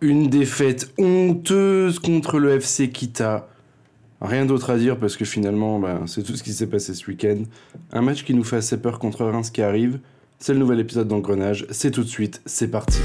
[0.00, 3.48] Une défaite honteuse contre le FC Kita.
[4.20, 7.06] Rien d'autre à dire parce que finalement, ben, c'est tout ce qui s'est passé ce
[7.06, 7.38] week-end.
[7.92, 9.98] Un match qui nous fait assez peur contre Reims qui arrive.
[10.38, 11.66] C'est le nouvel épisode d'Engrenage.
[11.70, 12.40] C'est tout de suite.
[12.46, 12.98] C'est parti.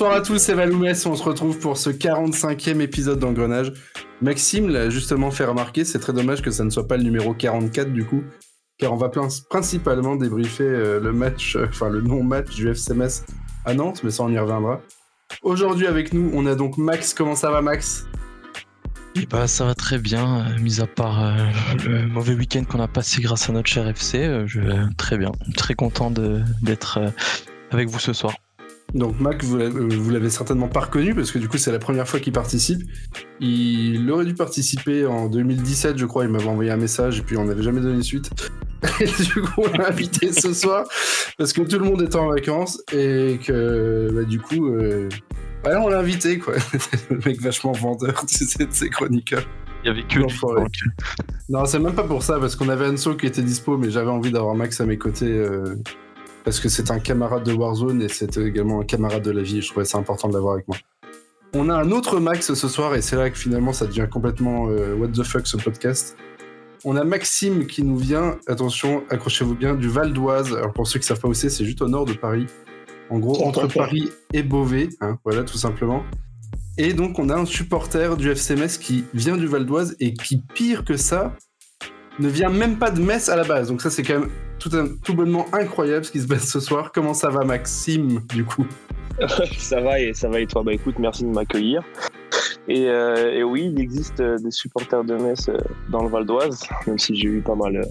[0.00, 1.04] Bonsoir à tous, c'est Valoumès.
[1.04, 3.74] On se retrouve pour ce 45e épisode d'Engrenage.
[4.22, 7.34] Maxime l'a justement fait remarquer, c'est très dommage que ça ne soit pas le numéro
[7.34, 8.22] 44 du coup,
[8.78, 9.10] car on va
[9.50, 13.26] principalement débriefer euh, le match, euh, enfin le non-match du FCMS
[13.66, 14.80] à Nantes, mais ça on y reviendra.
[15.42, 17.12] Aujourd'hui avec nous, on a donc Max.
[17.12, 18.06] Comment ça va, Max?
[19.16, 21.36] Eh bah, ça va très bien, euh, mis à part
[21.84, 24.46] le mauvais week-end qu'on a passé grâce à notre cher FC,
[24.96, 27.00] très bien, très content d'être
[27.70, 28.32] avec vous ce soir.
[28.94, 29.58] Donc Mac, vous
[30.10, 32.82] l'avez certainement pas reconnu parce que du coup c'est la première fois qu'il participe.
[33.40, 37.36] Il aurait dû participer en 2017 je crois, il m'avait envoyé un message et puis
[37.36, 38.30] on n'avait jamais donné suite.
[39.00, 40.86] Et du coup on l'a invité ce soir
[41.38, 45.08] parce que tout le monde était en vacances et que bah, du coup euh,
[45.64, 46.54] on l'a invité quoi.
[47.10, 49.46] le mec vachement vendeur tu sais, de ses chroniqueurs.
[49.82, 50.26] Il y avait que lui.
[51.48, 54.10] Non, c'est même pas pour ça, parce qu'on avait Anso qui était dispo, mais j'avais
[54.10, 55.74] envie d'avoir Max à mes côtés euh,
[56.44, 59.60] parce que c'est un camarade de Warzone et c'est également un camarade de la vie.
[59.60, 60.76] Je trouvais ça important de l'avoir avec moi.
[61.52, 64.68] On a un autre Max ce soir et c'est là que finalement ça devient complètement
[64.68, 66.16] euh, what the fuck ce podcast.
[66.84, 70.54] On a Maxime qui nous vient, attention, accrochez-vous bien, du Val d'Oise.
[70.54, 72.46] Alors pour ceux qui ne savent pas où c'est, c'est juste au nord de Paris.
[73.10, 76.04] En gros, entre Paris et Beauvais, hein, voilà tout simplement.
[76.78, 80.38] Et donc on a un supporter du FCMS qui vient du Val d'Oise et qui,
[80.54, 81.34] pire que ça,
[82.20, 83.68] ne vient même pas de Metz à la base.
[83.68, 84.30] Donc ça c'est quand même
[84.60, 86.92] tout, un, tout bonnement incroyable ce qui se passe ce soir.
[86.92, 88.66] Comment ça va, Maxime, du coup?
[89.58, 90.62] Ça va et ça va et toi?
[90.62, 91.82] Bah écoute, merci de m'accueillir.
[92.68, 95.58] Et, euh, oui, il existe euh, des supporters de Metz euh,
[95.90, 97.86] dans le Val d'Oise, même si j'ai eu pas mal,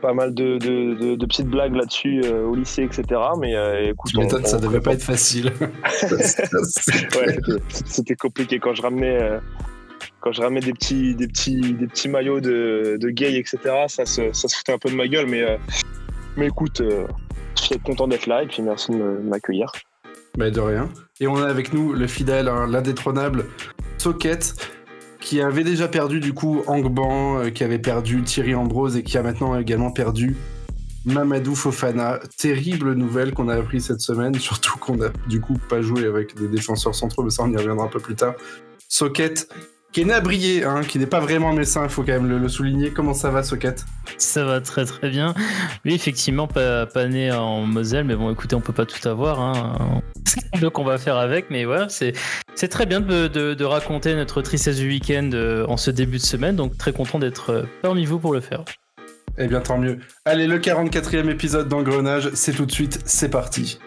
[0.00, 3.20] pas mal de, de, petites blagues là-dessus au lycée, etc.
[3.38, 5.52] Mais écoute, tu m'étonnes, ça devait pas être facile.
[5.60, 7.38] ouais,
[7.84, 9.38] c'était compliqué quand je ramenais
[10.26, 14.32] quand je ramais des petits, des petits, des petits maillots de, gay, etc., ça se,
[14.32, 15.28] ça se foutait un peu de ma gueule.
[15.28, 15.56] Mais, euh,
[16.36, 17.06] mais écoute, euh,
[17.56, 19.70] je suis content d'être là et puis merci de m'accueillir.
[20.36, 20.88] Bah de rien.
[21.20, 23.44] Et on a avec nous le fidèle, hein, l'indétrônable
[23.98, 24.56] Socket,
[25.20, 29.16] qui avait déjà perdu du coup Angban, euh, qui avait perdu Thierry Ambrose et qui
[29.18, 30.36] a maintenant également perdu
[31.04, 32.18] Mamadou Fofana.
[32.36, 36.34] Terrible nouvelle qu'on a appris cette semaine, surtout qu'on a du coup pas joué avec
[36.34, 38.34] des défenseurs centraux, mais ça on y reviendra un peu plus tard.
[38.88, 39.48] Socket,
[39.96, 42.28] qui est né à briller, hein, qui n'est pas vraiment médecin, il faut quand même
[42.28, 42.90] le, souligner.
[42.90, 43.82] Comment ça va, Socket?
[44.18, 45.32] Ça va très très bien.
[45.86, 49.40] Oui, effectivement, pas, pas, né en Moselle, mais bon, écoutez, on peut pas tout avoir.
[49.40, 50.02] Hein.
[50.60, 52.12] Donc on va faire avec, mais voilà, c'est,
[52.56, 56.22] c'est très bien de, de, raconter notre tristesse du week-end euh, en ce début de
[56.22, 58.64] semaine, donc très content d'être euh, parmi vous pour le faire.
[59.38, 59.98] Eh bien, tant mieux.
[60.26, 63.78] Allez, le 44e épisode d'Engrenage, c'est tout de suite, c'est parti.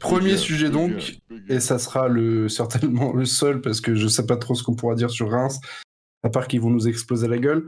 [0.00, 4.36] Premier sujet donc, et ça sera le, certainement le seul parce que je sais pas
[4.36, 5.60] trop ce qu'on pourra dire sur Reims,
[6.22, 7.66] à part qu'ils vont nous exploser la gueule.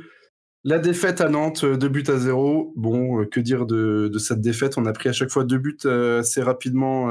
[0.65, 2.73] La défaite à Nantes, euh, deux buts à zéro.
[2.75, 4.77] Bon, euh, que dire de, cette défaite?
[4.79, 7.05] On a pris à chaque fois deux buts euh, assez rapidement.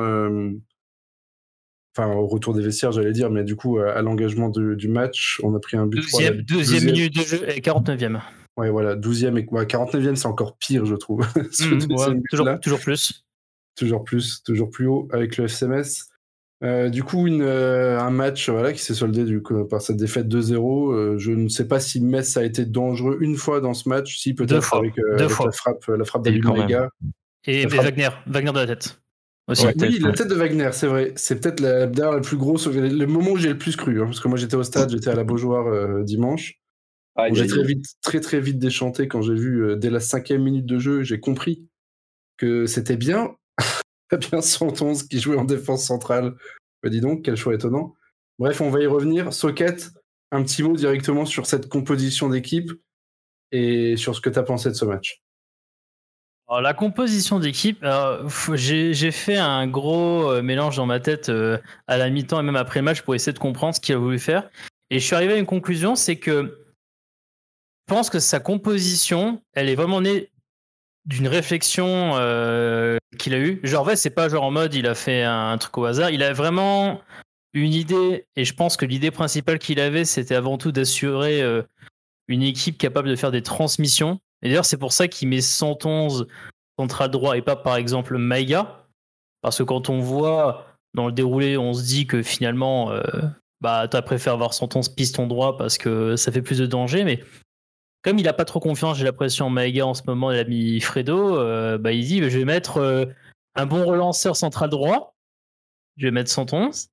[1.97, 5.55] Enfin, au retour des vestiaires, j'allais dire, mais du coup, à l'engagement du match, on
[5.55, 6.01] a pris un but.
[6.01, 8.19] Deuxième, deuxième minute de jeu et 49e.
[8.57, 11.25] Ouais, voilà, 12e et 49e, c'est encore pire, je trouve.
[11.35, 11.87] Mmh,
[12.29, 13.24] toujours, toujours plus
[13.75, 16.09] toujours plus, toujours plus haut avec le FCMS.
[16.63, 19.97] Euh, du coup, une, euh, un match voilà, qui s'est soldé du coup, par cette
[19.97, 20.93] défaite 2-0.
[20.93, 24.17] Euh, je ne sais pas si Metz a été dangereux une fois dans ce match,
[24.17, 26.89] si peut-être avec, la frappe, la frappe d'Alumega.
[27.45, 28.99] Et, Wagner, Wagner de la tête.
[29.47, 31.13] Aussi, oui, la tête de Wagner, c'est vrai.
[31.17, 34.01] C'est peut-être la, la plus grosse, le moment où j'ai le plus cru.
[34.01, 36.59] Hein, parce que moi, j'étais au stade, j'étais à la Beaujoire dimanche.
[37.33, 40.79] j'ai très vite, très très vite déchanté quand j'ai vu dès la cinquième minute de
[40.79, 41.67] jeu, j'ai compris
[42.37, 43.35] que c'était bien,
[44.31, 46.35] bien 111 qui jouait en défense centrale.
[46.83, 47.95] Bah, dis donc, quel choix étonnant.
[48.39, 49.33] Bref, on va y revenir.
[49.33, 49.89] Socket,
[50.31, 52.71] un petit mot directement sur cette composition d'équipe
[53.51, 55.21] et sur ce que tu as pensé de ce match.
[56.61, 57.83] La composition d'équipe,
[58.53, 62.55] j'ai fait un gros euh, mélange dans ma tête euh, à la mi-temps et même
[62.55, 64.49] après match pour essayer de comprendre ce qu'il a voulu faire.
[64.91, 66.65] Et je suis arrivé à une conclusion, c'est que
[67.87, 70.29] je pense que sa composition, elle est vraiment née
[71.05, 72.11] d'une réflexion
[73.17, 73.59] qu'il a eue.
[73.63, 76.09] Genre, c'est pas genre en mode il a fait un, truc au hasard.
[76.09, 77.01] Il a vraiment
[77.53, 81.41] une idée, et je pense que l'idée principale qu'il avait, c'était avant tout d'assurer
[82.27, 84.19] une équipe capable de faire des transmissions.
[84.41, 86.27] Et d'ailleurs, c'est pour ça qu'il met 111
[86.77, 88.85] central droit et pas par exemple Maïga.
[89.41, 93.01] Parce que quand on voit dans le déroulé, on se dit que finalement, euh,
[93.61, 97.03] bah, tu préféré avoir 111 piston droit parce que ça fait plus de danger.
[97.03, 97.23] Mais
[98.05, 100.43] comme il a pas trop confiance, j'ai l'impression en Maïga en ce moment, il a
[100.43, 103.05] mis Fredo, euh, bah, il dit bah, je vais mettre euh,
[103.55, 105.15] un bon relanceur central droit.
[105.97, 106.89] Je vais mettre 111.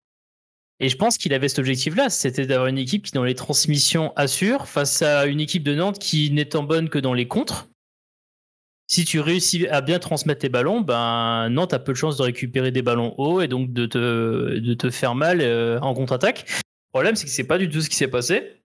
[0.81, 4.15] Et je pense qu'il avait cet objectif-là, c'était d'avoir une équipe qui, dans les transmissions,
[4.17, 7.69] assure face à une équipe de Nantes qui n'étant bonne que dans les contres.
[8.89, 12.23] Si tu réussis à bien transmettre tes ballons, ben Nantes a peu de chances de
[12.23, 16.47] récupérer des ballons hauts et donc de te, de te faire mal euh, en contre-attaque.
[16.49, 18.62] Le problème, c'est que c'est pas du tout ce qui s'est passé.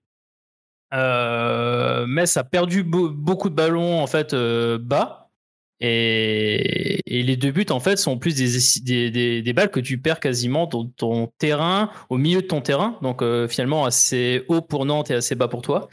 [0.94, 5.28] Euh, Metz a perdu beaucoup de ballons en fait euh, bas
[5.80, 10.20] et, les deux buts, en fait, sont plus des, des, des, balles que tu perds
[10.20, 12.98] quasiment dans ton terrain, au milieu de ton terrain.
[13.02, 15.88] Donc, euh, finalement, assez haut pour Nantes et assez bas pour toi.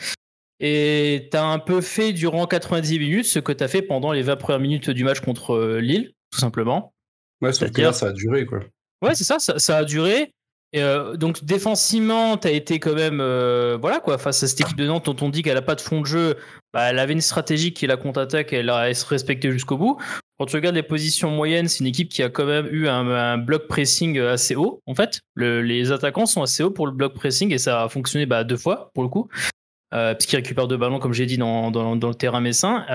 [0.59, 4.11] Et tu as un peu fait durant 90 minutes ce que tu as fait pendant
[4.11, 6.93] les 20 premières minutes du match contre Lille, tout simplement.
[7.41, 8.59] Ouais, sauf que là, ça a duré, quoi.
[9.01, 10.33] Ouais, c'est ça, ça, ça, a duré.
[10.75, 14.77] Euh, donc défensivement, tu as été quand même euh, voilà quoi face à cette équipe
[14.77, 16.35] de Nantes dont on dit qu'elle a pas de fond de jeu.
[16.73, 19.97] Bah, elle avait une stratégie qui est la contre-attaque, elle a se respecté jusqu'au bout.
[20.37, 23.37] Quand tu regardes les positions moyennes, c'est une équipe qui a quand même eu un,
[23.37, 24.81] bloc pressing assez haut.
[24.85, 28.25] En fait, les attaquants sont assez hauts pour le bloc pressing et ça a fonctionné
[28.25, 29.29] bah, deux fois pour le coup,
[29.93, 32.85] euh, puisqu'ils récupèrent deux ballons comme j'ai dit dans, dans, le terrain messin.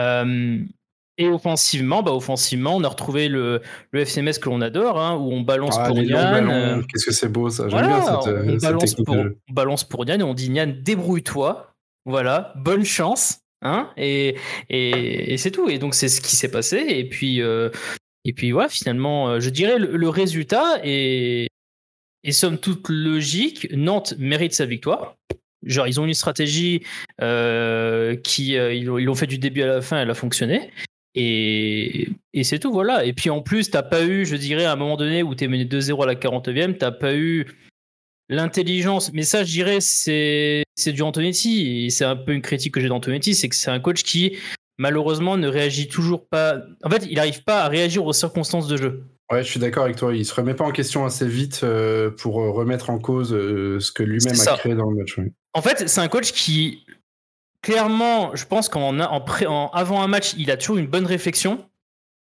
[1.20, 3.61] Euh, et offensivement, bah offensivement, on a retrouvé le,
[3.93, 6.49] le FCMS que l'on adore, hein, où on balance ah, pour Nian.
[6.49, 10.05] Euh, qu'est-ce que c'est beau ça J'aime bien cette, on, balance pour, on balance pour
[10.06, 11.75] Nian et on dit Nian, débrouille-toi.
[12.06, 13.40] Voilà, bonne chance.
[13.62, 14.37] Hein, et,
[14.70, 15.69] et, et c'est tout.
[15.69, 16.84] Et donc c'est ce qui s'est passé.
[16.88, 17.70] Et puis, euh,
[18.25, 21.49] et puis voilà, finalement, euh, je dirais le, résultat est,
[22.25, 23.69] est somme toute logique.
[23.72, 25.17] Nantes mérite sa victoire.
[25.62, 26.82] Genre, ils ont une stratégie
[27.20, 30.70] euh, qui ils l'ont fait du début à la fin, elle a fonctionné.
[31.15, 32.09] Et,
[32.43, 33.05] c'est tout, voilà.
[33.05, 35.49] Et puis en plus, t'as pas eu, je dirais, à un moment donné où t'es
[35.49, 37.47] mené 2-0 à la 40e, t'as pas eu
[38.29, 39.12] l'intelligence.
[39.12, 41.87] Mais ça, je dirais, c'est, c'est du Antonetti.
[41.87, 44.37] Et c'est un peu une critique que j'ai d'Antonetti, c'est que c'est un coach qui,
[44.79, 46.62] malheureusement, ne réagit toujours pas.
[46.85, 49.05] En fait, il n'arrive pas à réagir aux circonstances de jeu.
[49.33, 50.15] Ouais, je suis d'accord avec toi.
[50.15, 53.93] Il se remet pas en question assez vite euh, pour remettre en cause euh, ce
[53.93, 55.21] que lui-même a créé dans le match.
[55.55, 56.85] En fait, c'est un coach qui
[57.62, 61.69] clairement, je pense qu'en en, avant un match, il a toujours une bonne réflexion.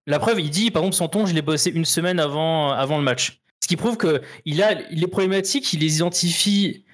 [0.07, 3.03] La preuve, il dit, par exemple, Santon, je l'ai bossé une semaine avant, avant le
[3.03, 3.41] match.
[3.63, 6.85] Ce qui prouve que il a les problématiques, il les identifie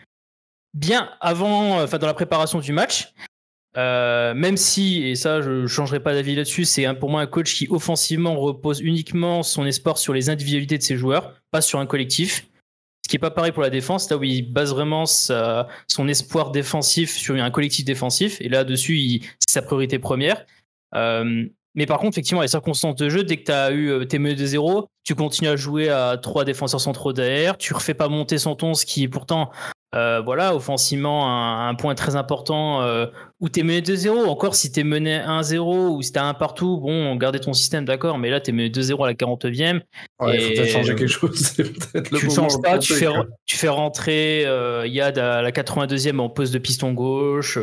[0.74, 3.14] bien avant, enfin dans la préparation du match.
[3.78, 7.26] Euh, même si, et ça je ne changerai pas d'avis là-dessus, c'est pour moi un
[7.26, 11.80] coach qui offensivement repose uniquement son espoir sur les individualités de ses joueurs, pas sur
[11.80, 12.46] un collectif
[13.12, 17.12] qui est pas pareil pour la défense, là où il base vraiment son espoir défensif
[17.12, 20.46] sur un collectif défensif, et là-dessus, c'est sa priorité première.
[20.96, 24.06] Euh, mais par contre, effectivement, les circonstances de jeu, dès que tu as eu euh,
[24.06, 27.94] tes menus de zéro, tu continues à jouer à trois défenseurs centraux derrière, tu refais
[27.94, 29.52] pas monter son ton, ce qui pourtant
[29.94, 33.08] euh, voilà, offensivement, un, point très important euh,
[33.42, 34.26] où tu es mené 2-0.
[34.26, 37.52] Encore si tu es mené 1-0 ou si tu as un partout, bon, garder ton
[37.52, 39.82] système, d'accord, mais là tu es mené 2-0 à la 49e.
[40.20, 41.54] Ouais, il faut peut-être changer quelque chose.
[42.18, 43.08] tu changes pas, tu fais,
[43.46, 47.60] tu fais rentrer euh, Yad à la 82e en poste de piston gauche.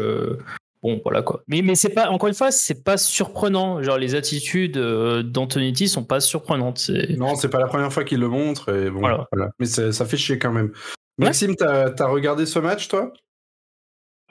[0.83, 1.43] bon, voilà quoi.
[1.49, 3.83] Mais, mais c'est pas, encore une fois, c'est pas surprenant.
[3.83, 6.91] Genre, les attitudes d'Antonetti sont pas surprenantes.
[7.17, 8.71] Non, c'est pas la première fois qu'il le montre.
[8.75, 9.29] Et bon, voilà.
[9.59, 10.73] Mais ça fait chier quand même.
[11.19, 13.13] Maxime, t'as as regardé ce match, toi?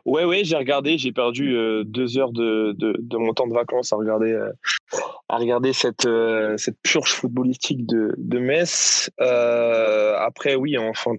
[0.08, 0.98] Ouais, ouais, j'ai regardé.
[0.98, 4.54] J'ai perdu euh, deux heures de, de, mon temps de vacances à regarder, euh,
[5.28, 9.12] à regarder cette, euh, cette purge footballistique de, de Metz.
[9.20, 11.12] après, oui, enfin,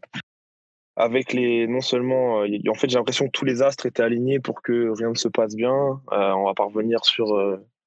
[0.96, 1.66] avec les.
[1.66, 2.38] Non seulement.
[2.38, 5.28] en fait, j'ai l'impression que tous les astres étaient alignés pour que rien ne se
[5.28, 6.00] passe bien.
[6.10, 7.26] on va pas revenir sur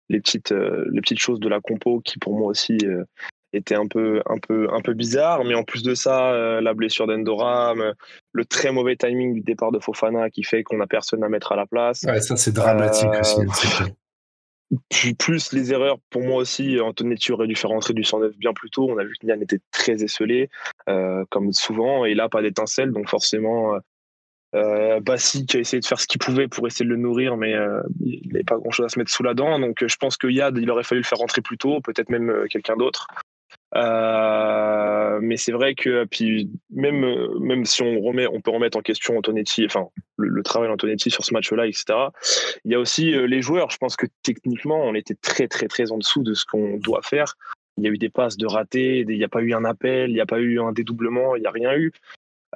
[0.10, 2.78] les, petites, les petites choses de la compo qui, pour moi aussi,
[3.54, 5.44] était un peu, un peu, un peu bizarre.
[5.44, 7.94] Mais en plus de ça, euh, la blessure d'Endoram,
[8.32, 11.52] le très mauvais timing du départ de Fofana qui fait qu'on n'a personne à mettre
[11.52, 12.04] à la place.
[12.04, 13.42] Ouais, ça c'est dramatique aussi.
[13.42, 13.88] Hein,
[15.18, 18.70] plus les erreurs, pour moi aussi, Antonetti aurait dû faire rentrer du 109 bien plus
[18.70, 18.90] tôt.
[18.90, 20.50] On a vu que Nian était très esselé,
[20.90, 22.92] euh, comme souvent, et là, pas d'étincelle.
[22.92, 23.76] Donc forcément,
[24.56, 27.36] euh, Bassi qui a essayé de faire ce qu'il pouvait pour essayer de le nourrir,
[27.36, 29.60] mais euh, il n'avait pas grand-chose à se mettre sous la dent.
[29.60, 32.46] Donc je pense que Yad, il aurait fallu le faire rentrer plus tôt, peut-être même
[32.50, 33.08] quelqu'un d'autre.
[33.76, 37.06] Euh, mais c'est vrai que puis même
[37.40, 39.88] même si on remet, on peut remettre en question Antonetti, enfin
[40.18, 41.86] le, travail d'Antonetti sur ce match-là, etc.
[42.66, 43.70] Il y a aussi euh, les joueurs.
[43.70, 47.02] Je pense que techniquement, on était très très très en dessous de ce qu'on doit
[47.02, 47.36] faire.
[47.78, 50.10] Il y a eu des passes de ratés, il n'y a pas eu un appel,
[50.10, 51.94] il n'y a pas eu un dédoublement, il n'y a rien eu.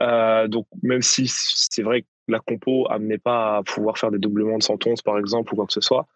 [0.01, 4.19] Euh, donc même si c'est vrai que la compo amenait pas à pouvoir faire des
[4.19, 6.07] doublements de 111 par exemple ou quoi que ce soit,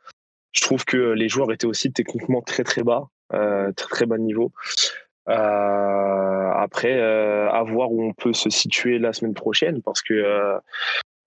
[0.52, 4.52] je trouve que les joueurs étaient aussi techniquement très très bas, très très bas niveau.
[5.30, 10.14] Euh, après, euh, à voir où on peut se situer la semaine prochaine, parce que
[10.14, 10.58] euh,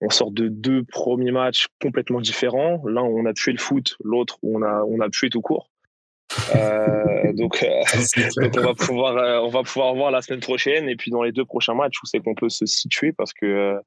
[0.01, 2.81] on sort de deux premiers matchs complètement différents.
[2.85, 5.69] L'un on a tué le foot, l'autre on a on a tué tout court.
[6.55, 7.63] Euh, donc,
[8.41, 11.31] donc, on va pouvoir on va pouvoir voir la semaine prochaine et puis dans les
[11.31, 13.79] deux prochains matchs où c'est qu'on peut se situer parce que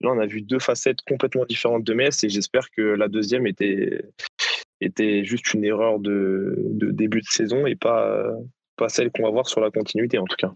[0.00, 3.46] là on a vu deux facettes complètement différentes de Metz et j'espère que la deuxième
[3.46, 4.00] était
[4.80, 6.54] était juste une erreur de,
[6.92, 8.24] début de saison et pas,
[8.76, 10.52] pas celle qu'on va voir sur la continuité en tout cas.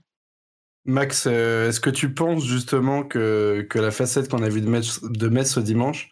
[0.84, 4.68] Max, euh, est-ce que tu penses justement que, que la facette qu'on a vue de
[4.68, 6.10] Metz, de Metz ce dimanche,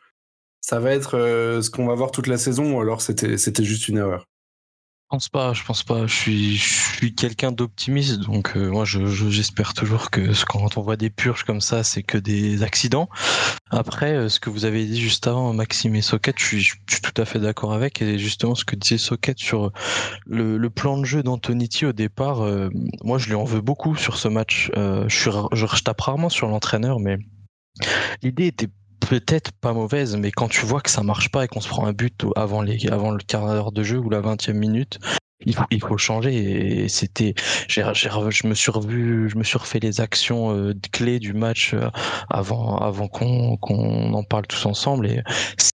[0.61, 3.89] ça va être euh, ce qu'on va voir toute la saison ou alors c'était juste
[3.89, 4.27] une erreur?
[5.11, 6.07] Pense pas, je pense pas.
[6.07, 10.83] Je suis, je suis quelqu'un d'optimiste, donc euh, moi, je, j'espère toujours que quand on
[10.83, 13.09] voit des purges comme ça, c'est que des accidents.
[13.71, 16.75] Après, euh, ce que vous avez dit juste avant, Maxime et Socket, je suis, je
[16.89, 18.01] suis tout à fait d'accord avec.
[18.01, 19.73] Et justement, ce que disait Socket sur
[20.27, 22.71] le, le plan de jeu d'Antoniti au départ, euh,
[23.03, 24.71] moi, je lui en veux beaucoup sur ce match.
[24.77, 27.19] je, suis, je, je tape rarement sur l'entraîneur, mais
[28.23, 28.69] l'idée était
[29.11, 31.85] peut-être pas mauvaise, mais quand tu vois que ça marche pas et qu'on se prend
[31.85, 35.01] un but avant, le quart d'heure de jeu ou la vingtième minute,
[35.45, 36.85] il faut, changer.
[36.85, 37.35] Et c'était,
[37.67, 41.75] j'ai, je me suis revu, je me suis refait les actions euh, clés du match
[41.75, 41.91] euh,
[42.29, 45.25] avant, avant qu'on, qu'on en parle tous ensemble.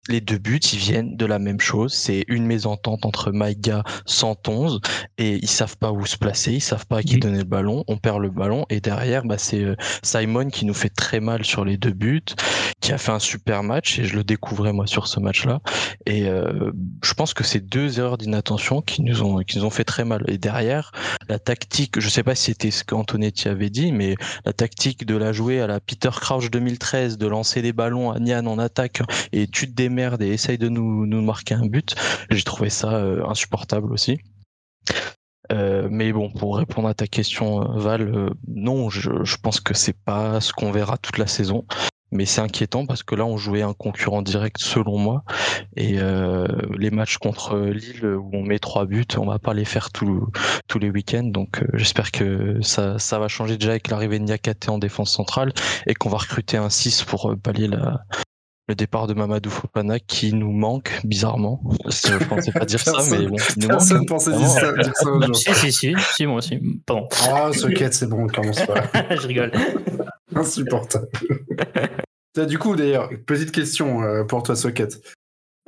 [0.07, 1.93] Les deux buts, ils viennent de la même chose.
[1.93, 4.79] C'est une mésentente entre Maïga 111
[5.17, 7.83] et ils savent pas où se placer, ils savent pas à qui donner le ballon.
[7.87, 11.43] On perd le ballon et derrière, bah, c'est euh, Simon qui nous fait très mal
[11.43, 12.23] sur les deux buts,
[12.81, 15.61] qui a fait un super match et je le découvrais moi sur ce match-là.
[16.05, 20.05] Et je pense que c'est deux erreurs d'inattention qui nous ont ils ont fait très
[20.05, 20.23] mal.
[20.27, 20.91] Et derrière,
[21.29, 25.15] la tactique, je sais pas si c'était ce qu'Antonetti avait dit, mais la tactique de
[25.15, 29.01] la jouer à la Peter Crouch 2013, de lancer des ballons à Nian en attaque
[29.31, 31.95] et tu te démerdes et essaye de nous, nous marquer un but,
[32.29, 34.19] j'ai trouvé ça euh, insupportable aussi.
[35.51, 39.73] Euh, mais bon, pour répondre à ta question, Val, euh, non, je, je, pense que
[39.73, 41.65] c'est pas ce qu'on verra toute la saison.
[42.11, 45.23] Mais c'est inquiétant parce que là on jouait un concurrent direct selon moi.
[45.75, 45.97] Et
[46.77, 50.29] les matchs contre Lille où on met trois buts on va pas les faire tous
[50.67, 51.23] tous les week-ends.
[51.23, 53.57] Donc j'espère que ça, ça va changer.
[53.57, 55.51] Déjà avec l'arrivée de Niakate en défense centrale
[55.87, 58.05] et qu'on va recruter un 6 pour pallier la,
[58.67, 61.61] le départ de Mamadou Fofana qui nous manque bizarrement.
[61.85, 63.35] Je pensais pas dire ça, mais bon.
[63.67, 66.59] Personne ne pensait dire ça, dire ça Si, si, si, si, moi aussi.
[66.85, 67.07] Pardon.
[67.29, 68.83] Ah, ce quête, c'est bon, on commence pas.
[69.11, 69.51] Je rigole.
[70.33, 71.07] Insupportable.
[72.47, 74.99] du coup, d'ailleurs, petite question euh, pour toi, Socket.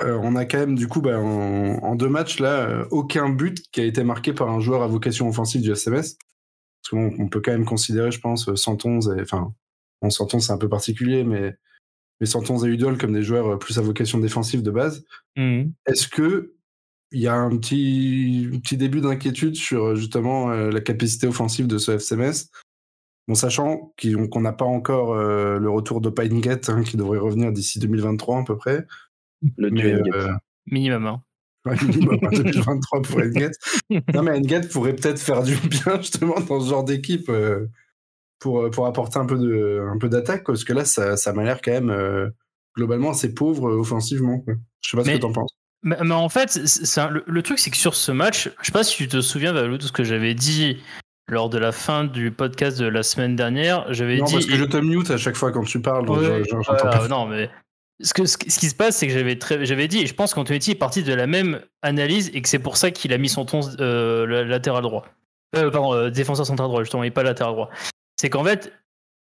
[0.01, 3.61] Euh, on a quand même, du coup, bah, en, deux matchs, là, euh, aucun but
[3.71, 6.17] qui a été marqué par un joueur à vocation offensive du SMS.
[6.81, 9.53] Parce qu'on on peut quand même considérer, je pense, 111, et, enfin,
[10.01, 11.55] on 111 c'est un peu particulier, mais,
[12.19, 15.05] mais 111 et Udol comme des joueurs plus à vocation défensive de base.
[15.35, 15.63] Mmh.
[15.85, 16.53] Est-ce que
[17.11, 21.91] il y a un petit, petit début d'inquiétude sur justement la capacité offensive de ce
[21.91, 22.49] FCMS
[23.27, 27.51] Bon, sachant qu'on n'a pas encore euh, le retour de Pinegate hein, qui devrait revenir
[27.51, 28.85] d'ici 2023 à peu près.
[29.57, 30.31] Le mais, euh,
[30.65, 31.07] Minimum.
[31.07, 31.21] Hein.
[31.85, 33.55] minimum 2023 pour Engate.
[34.13, 37.67] non, mais Engate pourrait peut-être faire du bien justement dans ce genre d'équipe euh,
[38.39, 41.43] pour, pour apporter un peu, de, un peu d'attaque, parce que là, ça, ça m'a
[41.43, 42.31] l'air quand même
[42.75, 44.43] globalement assez pauvre offensivement.
[44.81, 45.51] Je sais pas ce que tu en penses.
[45.83, 48.95] Mais, en fait, le, le, truc, c'est que sur ce match, je sais pas si
[48.95, 50.77] tu te souviens, Valou, de ce que j'avais dit
[51.29, 54.21] lors de la fin du podcast de la semaine dernière, j'avais dit.
[54.21, 56.05] Non, parce que je te mute à chaque fois quand tu parles.
[57.09, 57.49] Non, mais
[57.99, 60.71] ce, que, ce, qui se passe, c'est que j'avais j'avais dit, et je pense qu'Antonetti
[60.71, 63.45] est parti de la même analyse et que c'est pour ça qu'il a mis son
[63.45, 65.05] ton euh, latéral droit.
[65.55, 67.69] Euh, pardon, euh, défenseur central droit, justement, et pas latéral droit.
[68.19, 68.73] C'est qu'en fait,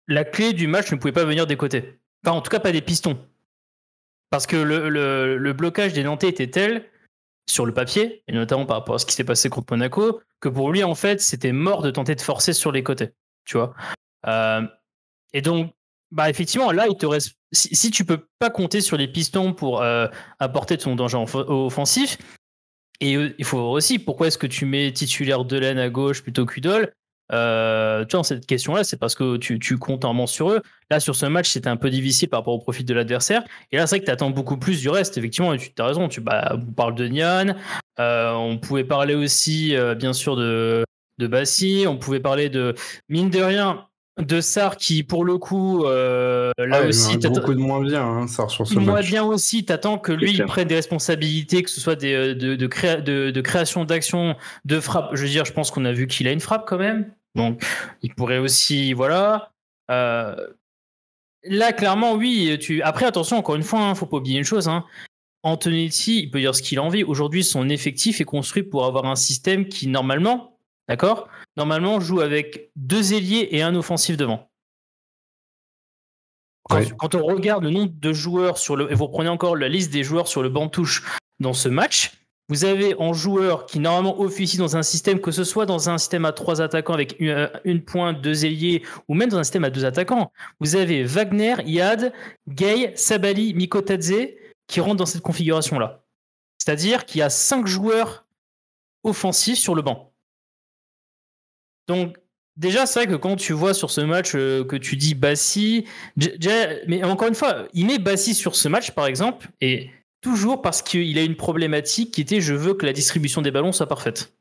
[0.07, 1.99] la clé du match ne pouvait pas venir des côtés.
[2.25, 3.17] Enfin, en tout cas, pas des pistons.
[4.29, 6.85] Parce que le, blocage des Nantais était tel
[7.49, 10.49] sur le papier, et notamment par rapport à ce qui s'est passé contre Monaco, que
[10.49, 13.09] pour lui, en fait, c'était mort de tenter de forcer sur les côtés.
[13.45, 13.73] Tu vois
[14.27, 14.61] euh,
[15.33, 15.73] Et donc,
[16.11, 17.35] bah, effectivement, là, il te reste.
[17.51, 20.07] Si, si, tu peux pas compter sur les pistons pour euh,
[20.39, 22.17] apporter ton danger offensif,
[23.01, 26.45] et euh, il faut aussi pourquoi est-ce que tu mets titulaire Delaine à gauche plutôt
[26.45, 26.93] qu'Udol
[27.31, 30.61] euh, tu vois, cette question-là, c'est parce que tu, tu comptes un sur eux.
[30.89, 33.43] Là, sur ce match, c'était un peu difficile par rapport au profit de l'adversaire.
[33.71, 35.17] Et là, c'est vrai que tu attends beaucoup plus du reste.
[35.17, 36.07] Effectivement, tu as raison.
[36.09, 37.55] Tu bah, on parle de Nian.
[37.99, 40.83] Euh, on pouvait parler aussi, euh, bien sûr, de,
[41.17, 42.75] de Bassi, on pouvait parler de,
[43.09, 43.85] mine de rien,
[44.19, 47.59] de Sar qui, pour le coup, euh, là Ah, aussi, il y a beaucoup de
[47.59, 49.07] moins bien, hein, sur ce moi match.
[49.07, 52.67] bien aussi, t'attends que lui il prenne des responsabilités, que ce soit des, de, de,
[52.67, 54.35] créa- de, de création d'actions,
[54.65, 55.11] de frappe.
[55.13, 57.11] Je veux dire, je pense qu'on a vu qu'il a une frappe quand même.
[57.35, 57.63] Donc,
[58.01, 59.53] il pourrait aussi, voilà.
[59.89, 60.35] Euh,
[61.43, 62.57] là, clairement, oui.
[62.59, 62.81] Tu...
[62.81, 64.67] Après, attention, encore une fois, hein, faut pas oublier une chose.
[64.67, 64.85] Hein.
[65.43, 67.03] Antonetti, il peut dire ce qu'il a envie.
[67.03, 72.71] Aujourd'hui, son effectif est construit pour avoir un système qui, normalement, d'accord, normalement joue avec
[72.75, 74.49] deux ailiers et un offensif devant.
[76.63, 76.87] Quand, Ouais.
[76.97, 79.91] quand on regarde le nombre de joueurs sur le, et vous reprenez encore la liste
[79.91, 81.03] des joueurs sur le banc de touche
[81.39, 82.11] dans ce match,
[82.51, 85.97] vous avez en joueurs qui normalement officient dans un système, que ce soit dans un
[85.97, 89.63] système à trois attaquants avec une, une pointe, deux ailiers, ou même dans un système
[89.63, 92.11] à deux attaquants, vous avez Wagner, Yad,
[92.49, 94.33] Gay, Sabali, Mikotadze
[94.67, 96.03] qui rentrent dans cette configuration-là.
[96.57, 98.25] C'est-à-dire qu'il y a cinq joueurs
[99.05, 100.11] offensifs sur le banc.
[101.87, 102.17] Donc,
[102.57, 105.85] déjà, c'est vrai que quand tu vois sur ce match euh, que tu dis Bassi,
[106.17, 109.89] mais encore une fois, il met Bassi sur ce match, par exemple, et
[110.21, 113.71] toujours parce qu'il a une problématique qui était je veux que la distribution des ballons
[113.71, 114.33] soit parfaite.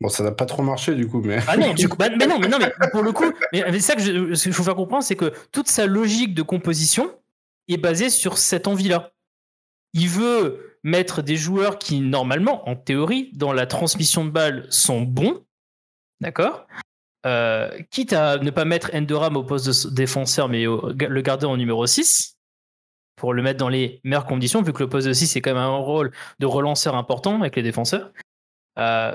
[0.00, 1.38] Bon, ça n'a pas trop marché du coup, mais.
[1.46, 3.80] Ah non, du coup, bah, mais non, mais non, mais pour le coup, mais mais
[3.80, 7.10] ça que je- ce qu'il faut faire comprendre, c'est que toute sa logique de composition
[7.68, 9.12] est basée sur cette envie-là.
[9.94, 15.00] Il veut mettre des joueurs qui, normalement, en théorie, dans la transmission de balles, sont
[15.02, 15.44] bons,
[16.20, 16.66] d'accord
[17.24, 21.46] Euh, Quitte à ne pas mettre Endoram au poste de défenseur, mais au- le garder
[21.46, 22.33] en numéro 6,
[23.16, 25.52] pour le mettre dans les meilleures conditions, vu que le poste de 6 c'est quand
[25.52, 28.12] même un rôle de relanceur important avec les défenseurs.
[28.78, 29.14] Euh,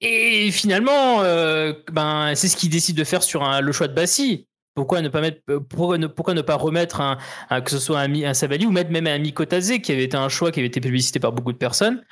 [0.00, 4.46] et finalement, euh, ben, c'est ce qu'il décide de faire sur le choix de Bassi.
[4.74, 6.06] Pourquoi ne pas mettre, euh, pourquoi ne,
[6.42, 7.16] pas remettre
[7.64, 10.28] que ce soit un, un Sabali ou mettre même un Mikotadze qui avait été un
[10.28, 12.04] choix qui avait été publicité par beaucoup de personnes.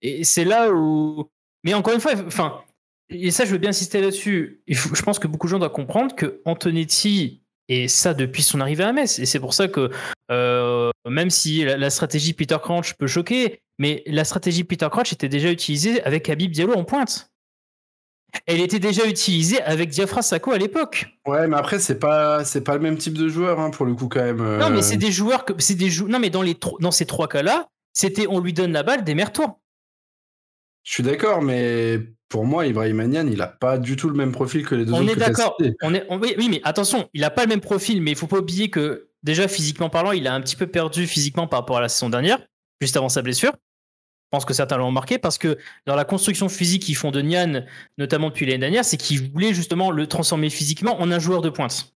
[0.00, 1.30] Et c'est là où,
[1.64, 2.62] mais encore une fois, enfin,
[3.10, 4.62] et ça je veux bien insister là-dessus.
[4.66, 8.84] Je pense que beaucoup de gens doivent comprendre que Antonetti et ça depuis son arrivée
[8.84, 9.18] à Metz.
[9.18, 9.90] Et c'est pour ça que
[10.30, 15.12] euh, même si la, la stratégie Peter Crouch peut choquer, mais la stratégie Peter Crouch
[15.12, 17.30] était déjà utilisée avec Habib Diallo en pointe.
[18.44, 21.06] Elle était déjà utilisée avec Diafra Sako à l'époque.
[21.26, 23.94] Ouais, mais après, c'est pas, c'est pas le même type de joueur hein, pour le
[23.94, 24.42] coup, quand même.
[24.42, 24.58] euh.
[24.58, 27.06] Non, mais c'est des joueurs que c'est des jou- Non, mais dans les dans ces
[27.06, 29.58] trois cas-là, c'était on lui donne la balle, démerde-toi.
[30.82, 34.32] Je suis d'accord, mais pour moi, Ibrahim Agnan, il a pas du tout le même
[34.32, 35.56] profil que les deux On autres est que d'accord.
[35.82, 38.16] On est, on- oui, oui, mais attention, il a pas le même profil, mais il
[38.16, 41.60] faut pas oublier que déjà physiquement parlant, il a un petit peu perdu physiquement par
[41.60, 42.38] rapport à la saison dernière,
[42.80, 43.52] juste avant sa blessure.
[43.52, 47.22] Je pense que certains l'ont remarqué parce que dans la construction physique qu'ils font de
[47.22, 47.64] Nian,
[47.96, 51.48] notamment depuis l'année dernière, c'est qu'ils voulaient justement le transformer physiquement en un joueur de
[51.48, 51.94] pointe.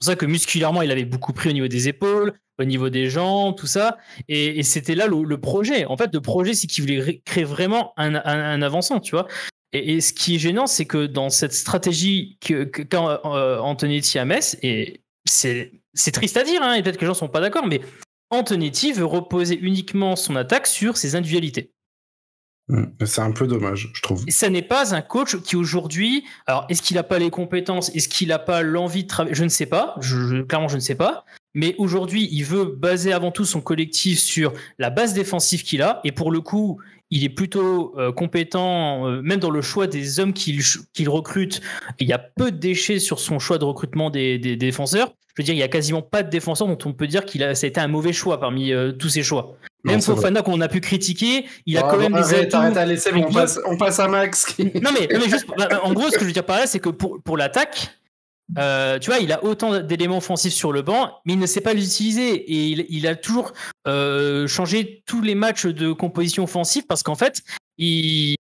[0.00, 3.10] Pour ça que musculairement, il avait beaucoup pris au niveau des épaules, au niveau des
[3.10, 3.98] jambes, tout ça.
[4.28, 5.84] Et, c'était là le, projet.
[5.84, 9.10] En fait, le projet, c'est qu'il voulait ré- créer vraiment un, un, un avançant, tu
[9.10, 9.26] vois.
[9.72, 14.56] Et, ce qui est gênant, c'est que dans cette stratégie que, que euh, Antonetti Metz,
[14.62, 15.70] et c'est
[16.12, 17.80] triste à dire, hein, et peut-être que les gens sont pas d'accord, mais
[18.30, 21.72] Antonetti veut reposer uniquement son attaque sur ses individualités.
[22.70, 24.24] Hum, C'est un peu dommage, je trouve.
[24.28, 28.08] Ça n'est pas un coach qui aujourd'hui, alors est-ce qu'il n'a pas les compétences, est-ce
[28.08, 29.96] qu'il n'a pas l'envie de travailler, je ne sais pas,
[30.48, 34.52] clairement je ne sais pas, mais aujourd'hui il veut baser avant tout son collectif sur
[34.78, 36.80] la base défensive qu'il a, et pour le coup
[37.10, 41.60] il est plutôt euh, compétent, euh, même dans le choix des hommes qu'il recrute,
[41.98, 45.12] il y a peu de déchets sur son choix de recrutement des, défenseurs.
[45.34, 47.42] Je veux dire, il y a quasiment pas de défenseur dont on peut dire qu'il
[47.42, 49.56] a, ça a été un mauvais choix parmi euh, tous ses choix.
[49.84, 50.00] Même.
[50.02, 52.78] Fofana qu'on a pu critiquer, il a Ah, quand même des arrête, atouts.
[52.78, 54.44] arrête, bon, on passe, on passe à Max.
[54.46, 56.58] qui- Non mais, non, mais juste, bah, en gros, ce que je veux dire par
[56.58, 57.88] là, c'est que pour, pour l'attaque,
[58.58, 61.60] euh, tu vois, il a autant d'éléments offensifs sur le banc, mais il ne sait
[61.60, 62.34] pas les utiliser.
[62.34, 63.52] Et il, il a toujours
[63.86, 67.42] euh, changé tous les matchs de composition offensive parce qu'en fait,
[67.78, 68.34] il,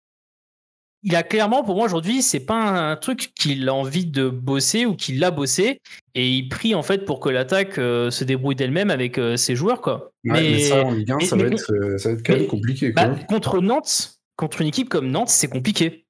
[1.04, 4.84] il a clairement, pour moi aujourd'hui, c'est pas un truc qu'il a envie de bosser
[4.87, 5.80] ou qu'il a bossé.
[6.14, 9.54] Et il prie en fait pour que l'attaque euh, se débrouille d'elle-même avec euh, ses
[9.54, 10.11] joueurs, quoi.
[10.24, 12.26] Ouais, mais, ça, en Ligue 1, mais- ça, va mais- être, euh, ça va être
[12.26, 12.92] quand mais- même compliqué.
[12.92, 13.06] Quoi.
[13.06, 16.06] bah, contre Nantes, contre une équipe comme Nantes, c'est compliqué.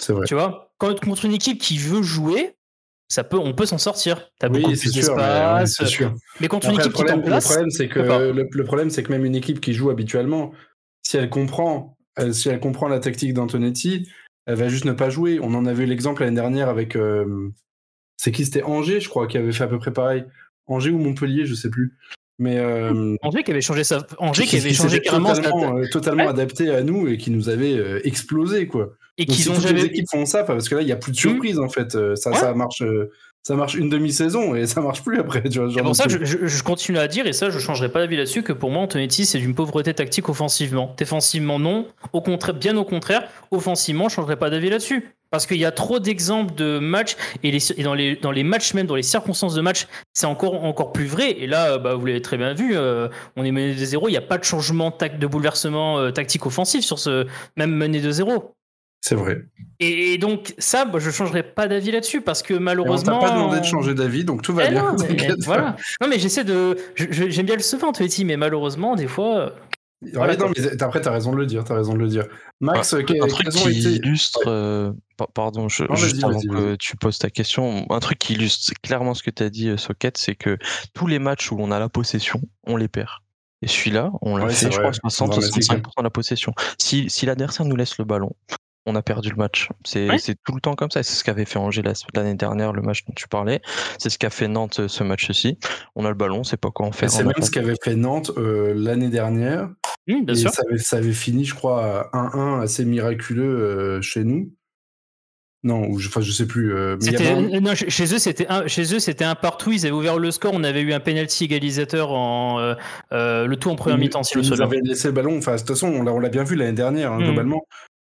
[0.00, 0.26] c'est vrai.
[0.26, 2.54] Tu vois, quand contre une équipe qui veut jouer,
[3.08, 4.30] ça peut, on peut s'en sortir.
[4.38, 5.84] T'as Oui, beaucoup plus mais, ouais, d'espace.
[5.88, 6.14] sûr.
[6.40, 7.98] mais contre Après, une le équipe qui est problème, en le place, problème, c'est que
[8.00, 10.52] le, le problème, c'est que même une équipe qui joue habituellement,
[11.02, 14.08] si elle comprend, euh, si elle comprend la tactique d'Antonetti,
[14.46, 15.38] elle va juste ne pas jouer.
[15.42, 17.48] On en a vu l'exemple l'année dernière avec, euh,
[18.16, 18.44] c'est qui?
[18.44, 20.24] C'était Angers, je crois, qui avait fait à peu près pareil.
[20.66, 21.96] Angers ou Montpellier, je sais plus.
[22.38, 24.06] Mais euh, Angers qui avait changé ça.
[24.18, 25.32] Angers qui, qui- avait changé carrément.
[25.32, 26.30] totalement, sa- euh, totalement Ouais.
[26.30, 28.90] adapté à nous et qui nous avait euh, explosé quoi.
[29.20, 29.80] Et qu'ils si ont toutes jamais.
[29.80, 31.90] les équipes font ça, parce que là il y a plus de surprise en fait.
[32.14, 32.36] Ça, Ouais.
[32.36, 32.82] ça marche,
[33.42, 35.42] ça marche une demi-saison et ça marche plus après.
[35.48, 37.88] Tu vois, ce C'est pour ça que je, continue à dire, et ça je changerai
[37.90, 40.94] pas d'avis là-dessus, que pour moi Antonetti c'est d'une pauvreté tactique offensivement.
[40.98, 45.14] Défensivement non, au contraire, bien au contraire, offensivement je changerai pas d'avis là-dessus.
[45.30, 48.44] Parce qu'il y a trop d'exemples de matchs, et, les- et dans, les, dans les
[48.44, 51.32] matchs même, dans les circonstances de match, c'est encore, encore plus vrai.
[51.32, 54.12] Et là, bah, vous l'avez très bien vu, euh, on est mené de zéro, il
[54.12, 57.26] n'y a pas de changement de bouleversement euh, tactique offensif sur ce
[57.58, 58.54] même mené de zéro.
[59.00, 59.42] C'est vrai.
[59.80, 63.18] Et, et donc ça, bah, je changerai pas d'avis là-dessus, parce que Et on malheureusement...
[63.20, 64.92] t'a pas demandé de changer d'avis, donc tout va Eh bien.
[64.92, 65.76] non, mais- voilà.
[66.00, 66.76] Non, mais j'essaie de.
[66.96, 69.54] J'aime bien le sevant, Toetti, mais malheureusement, des fois.
[70.02, 71.64] Ouais, Voilà, non, mais après, t'as raison de le dire.
[71.64, 72.24] T'as raison de le dire.
[72.60, 73.88] Max, un truc qui été.
[73.96, 78.18] illustre, euh, pa- pardon, je- Non, juste avant que tu poses ta question, un truc
[78.18, 80.56] qui illustre clairement ce que tu as dit, euh, Socket, c'est que
[80.94, 83.08] tous les matchs où on a la possession, on les perd.
[83.62, 84.82] Et celui-là, on l'a Ouais, fait, c'est je vrai.
[84.82, 86.52] crois, 60 Dramatique, 65% de la possession.
[86.78, 88.36] Si, si l'adversaire nous laisse le ballon,
[88.88, 89.68] on a perdu le match.
[89.84, 90.16] C'est Ouais.
[90.44, 91.02] tout le temps comme ça.
[91.02, 93.60] C'est ce qu'avait fait Angers la- l'année dernière, le match dont tu parlais.
[93.98, 95.58] C'est ce qu'a fait Nantes euh, ce match-ci.
[95.94, 97.10] On a le ballon, c'est pas quoi en faire.
[97.10, 99.68] C'est même ce qu'avait fait Nantes euh, l'année dernière.
[100.06, 100.50] Bien et sûr.
[100.50, 104.52] ça avait, ça avait fini, je crois, à 1-1 assez miraculeux euh, chez nous.
[105.64, 106.72] Non, ou je, enfin, je sais plus.
[106.72, 109.72] euh, mais non, chez eux, c'était un, chez eux, c'était un partout.
[109.72, 110.52] Ils avaient ouvert le score.
[110.54, 112.60] On avait eu un penalty égalisateur en
[113.12, 115.36] euh, le tout en première mi-temps, si ils avaient laissé le ballon.
[115.36, 117.24] Enfin, de toute façon, on l'a, bien vu l'année dernière, hein, Mhm.
[117.24, 117.62] globalement.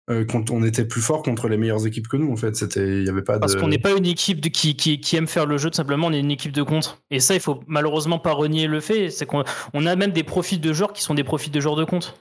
[0.10, 2.56] Euh, quand on était plus fort contre les meilleures équipes que nous, en fait.
[2.56, 5.16] C'était, il y avait pas Parce qu'on n'est pas une équipe de, qui, qui, qui
[5.16, 7.02] aime faire le jeu, tout simplement, on est une équipe de contre.
[7.12, 9.10] Et ça, il faut malheureusement pas renier le fait.
[9.12, 11.76] C'est qu'on on a même des profils de joueurs qui sont des profils de joueurs
[11.76, 12.16] de contre.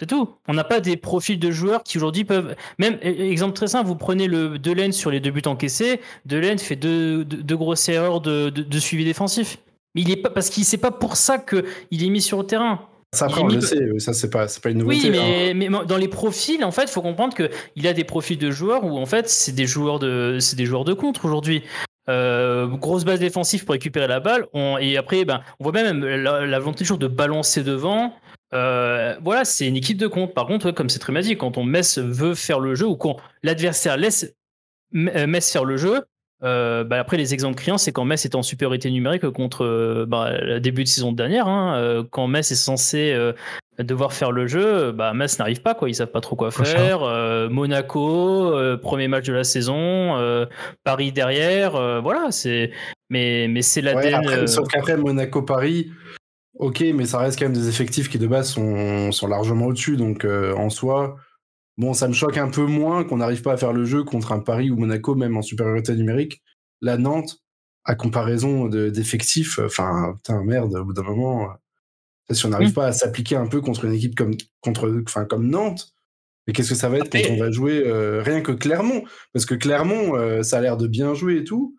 [0.00, 0.28] C'est tout.
[0.46, 2.54] On n'a pas des profils de joueurs qui aujourd'hui peuvent.
[2.78, 6.00] Même e- exemple très simple, vous prenez le Delaine sur les deux buts encaissés.
[6.24, 9.58] Delaine fait deux, deux, deux grosses erreurs de, de, de suivi défensif.
[9.94, 12.38] Mais il est pas parce qu'il c'est pas pour ça que il est mis sur
[12.38, 12.88] le terrain.
[13.14, 13.98] Ça, après, on le sait.
[13.98, 15.10] Ça, c'est pas, pas une nouveauté.
[15.10, 15.52] Oui, hein.
[15.54, 18.04] mais, mais dans les profils, en fait, il faut comprendre que il y a des
[18.04, 21.62] profils de joueurs où en fait c'est des joueurs de des joueurs de contre aujourd'hui.
[22.10, 24.46] Euh, grosse base défensive pour récupérer la balle.
[24.52, 28.14] On- et après, ben, on voit même la, la volonté toujours de balancer devant.
[28.54, 30.32] Euh, voilà, c'est une équipe de contre.
[30.32, 33.16] Par contre, comme c'est très dit, quand on Metz veut faire le jeu ou quand
[33.42, 34.34] l'adversaire laisse
[34.94, 36.02] euh, Metz faire le jeu,
[36.44, 40.06] euh, bah, après les exemples criants, c'est quand Metz est en supériorité numérique contre euh,
[40.06, 41.48] bah, le début de saison dernière.
[41.48, 43.32] hein, euh, quand Metz est censé euh,
[43.78, 45.88] devoir faire le jeu, bah, Metz n'arrive pas, quoi.
[45.88, 47.02] Ils savent pas trop quoi faire.
[47.02, 50.46] Euh, Monaco, euh, premier match de la saison, euh,
[50.84, 52.28] Paris derrière, euh, voilà.
[52.30, 52.70] C'est
[53.10, 54.28] mais mais c'est Ouais, l'ADN.
[54.28, 55.90] euh, Sauf qu'après, Monaco-Paris,
[56.58, 59.96] ok, mais ça reste quand même des effectifs qui de base sont, sont largement au-dessus.
[59.96, 61.16] Donc euh, en soi,
[61.78, 64.32] bon, ça me choque un peu moins qu'on n'arrive pas à faire le jeu contre
[64.32, 66.42] un Paris ou Monaco, même en supériorité numérique.
[66.82, 67.38] La Nantes,
[67.84, 71.44] à comparaison de- d'effectifs, enfin, putain, merde, au bout d'un moment,
[72.30, 72.74] euh, si on n'arrive Mm.
[72.74, 75.94] pas à s'appliquer un peu contre une équipe comme, contre, enfin, comme Nantes,
[76.46, 79.04] mais qu'est-ce que ça va être Après- quand on va jouer euh, rien que Clermont?
[79.32, 81.74] Parce que Clermont, euh, ça a l'air de bien jouer et tout.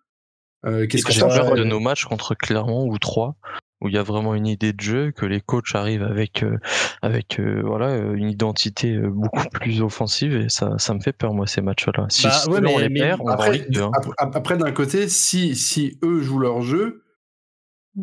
[0.66, 3.36] Euh, qu'est-ce que ça va- de nos matchs contre Clermont ou Troyes
[3.82, 6.58] où il y a vraiment une idée de jeu, que les coachs arrivent avec euh,
[7.02, 11.34] avec euh, voilà euh, une identité beaucoup plus offensive et ça ça me fait peur
[11.34, 12.06] moi ces matchs-là.
[12.10, 13.82] Si, Bah, si ouais, on mais- les mais- perd, on va en Après, Ligue 2,
[13.84, 13.92] hein.
[14.18, 17.04] ap- après, d'un côté, si, si eux jouent leur jeu,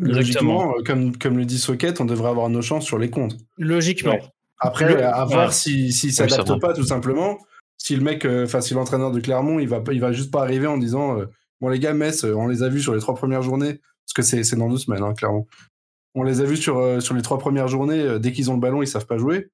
[0.05, 0.65] Exactement.
[0.65, 3.37] logiquement, comme, comme le dit Socket, on devrait avoir nos chances sur les comptes.
[3.57, 4.11] Logiquement.
[4.11, 4.21] Ouais.
[4.59, 6.59] Après, Le- à voir s'il si, Oui, ça s'adapte va.
[6.59, 7.37] pas, tout simplement.
[7.77, 10.31] Si le mec, euh, enfin, si l'entraîneur de Clermont, il va, pas- il va juste
[10.31, 11.25] pas arriver en disant euh,
[11.61, 13.79] Bon, les gars, Metz, on les a vus sur les trois premières journées,
[14.15, 15.47] parce que c'est dans deux semaines, hein, Clermont.
[16.15, 18.55] On les a vus sur, euh, sur les trois premières journées, euh, dès qu'ils ont
[18.55, 19.49] le ballon, ils savent pas jouer.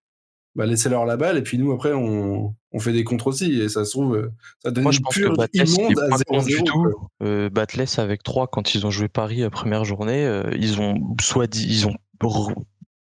[0.55, 3.69] Bah, laissez-leur la balle, et puis nous, après, on, on fait des contres aussi, et
[3.69, 4.31] ça se trouve, euh,
[4.63, 6.47] ça donne Moi, je pense que immonde à pas contre 0-0.
[6.47, 6.71] du quoi.
[6.71, 7.07] tout.
[7.23, 11.15] Euh, Batles avec 3 quand ils ont joué Paris la première journée, euh, ils ont
[11.19, 11.95] soit dit, ils ont,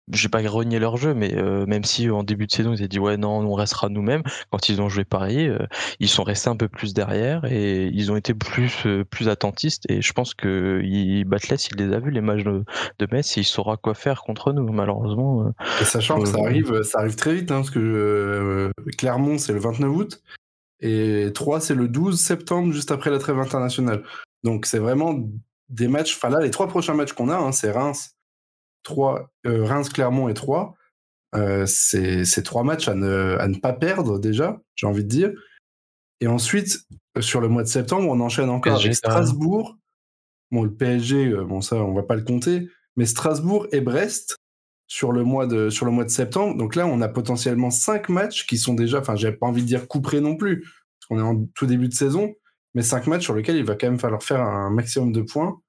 [0.09, 2.83] re- j'ai pas renié leur jeu, mais euh, même si en début de saison ils
[2.83, 4.23] ont dit ouais non, on restera nous-mêmes.
[4.51, 5.59] Quand ils ont joué Paris, euh,
[5.99, 9.83] ils sont restés un peu plus derrière et ils ont été plus euh, plus attentistes.
[9.89, 11.27] Et je pense que il, il
[11.77, 12.63] les a vus les matchs de,
[12.99, 14.71] de Metz, et il saura quoi faire contre nous.
[14.71, 19.53] Malheureusement, Et sachant que ça arrive, ça arrive très vite, hein, parce que Clermont, c'est
[19.53, 20.21] le 29 août,
[20.81, 24.03] et 3, c'est le 12 septembre, juste après la trêve internationale.
[24.43, 25.15] Donc c'est vraiment
[25.69, 28.15] des matchs, enfin là, les trois prochains matchs qu'on a, hein, c'est Reims,
[28.83, 30.75] 3, euh, Reims, Clermont et 3.
[31.35, 35.31] Euh, c'est trois matchs à ne, à ne pas perdre déjà, j'ai envie de dire.
[36.21, 36.79] Et ensuite,
[37.17, 38.95] euh, sur le mois de septembre, on enchaîne encore PSG, avec.
[38.95, 39.77] Strasbourg.
[40.51, 44.35] Bon, le PSG, bon ça, on va pas le compter, mais Strasbourg et Brest
[44.87, 46.57] sur le mois de sur le mois de septembre.
[46.57, 49.67] Donc là, on a potentiellement cinq matchs qui sont déjà, enfin, j'ai pas envie de
[49.67, 52.33] dire couperés non plus, parce qu'on est en tout début de saison,
[52.73, 55.61] mais cinq matchs sur lesquels il va quand même falloir faire un maximum de points.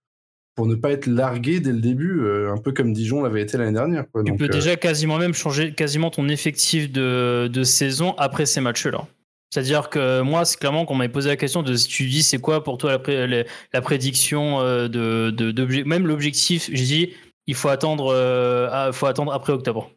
[0.57, 3.57] Pour ne pas être largué dès le début, euh, un peu comme Dijon l'avait été
[3.57, 4.05] l'année dernière.
[4.13, 4.23] Quoi.
[4.25, 8.61] Tu peux euh, déjà quasiment même changer quasiment ton effectif de, de saison après ces
[8.61, 9.07] matchs-là.
[9.53, 12.39] C'est-à-dire que moi, c'est clairement qu'on m'avait posé la question de si tu dis c'est
[12.39, 16.71] quoi pour toi la, pré- la- la prédiction euh, de, même l'objectif.
[16.73, 17.11] J'ai dit
[17.47, 19.91] il faut attendre, euh, faut attendre après octobre.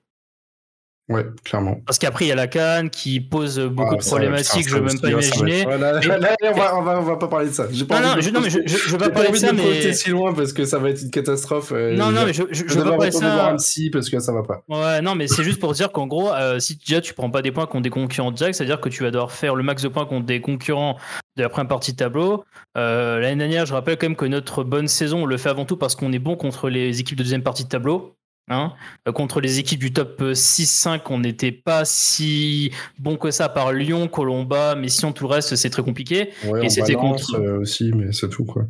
[1.09, 1.81] Ouais, clairement.
[1.85, 4.69] Parce qu'après il y a la Cannes qui pose beaucoup Ah, de ça, problématiques.
[4.69, 5.63] je veux ça même pas ça va imaginer.
[5.63, 7.65] Voilà, là, on, va, on, va, on va pas parler de ça.
[7.89, 9.35] Pas Non, envie non, de je, me non, mais je, je veux pas parler de
[9.35, 11.73] ça, mais si loin parce que ça va être une catastrophe.
[11.73, 13.51] euh, non, non, mais je, vais veux pas parler de retourner voir ça.
[13.51, 14.63] un psy parce que ça va pas.
[14.69, 17.41] Ouais, non, mais c'est juste pour dire qu'en gros, euh, si déjà tu prends pas
[17.41, 19.89] des points contre des concurrents directs, c'est-à-dire que tu vas devoir faire le max de
[19.89, 20.97] points contre des concurrents
[21.35, 22.45] de la première partie de tableau.
[22.77, 25.65] Euh, L'année dernière, je rappelle quand même que notre bonne saison, on le fait avant
[25.65, 28.15] tout parce qu'on est bon contre les équipes de deuxième partie de tableau.
[28.49, 28.73] Hein.
[29.07, 33.71] Euh, contre les équipes du top 6-5, on n'était pas si bon que ça par
[33.71, 36.29] Lyon, Colomba, mais sinon tout le reste, c'est très compliqué.
[36.47, 38.65] Ouais, Et c'était contre- euh, aussi, mais c'est tout quoi.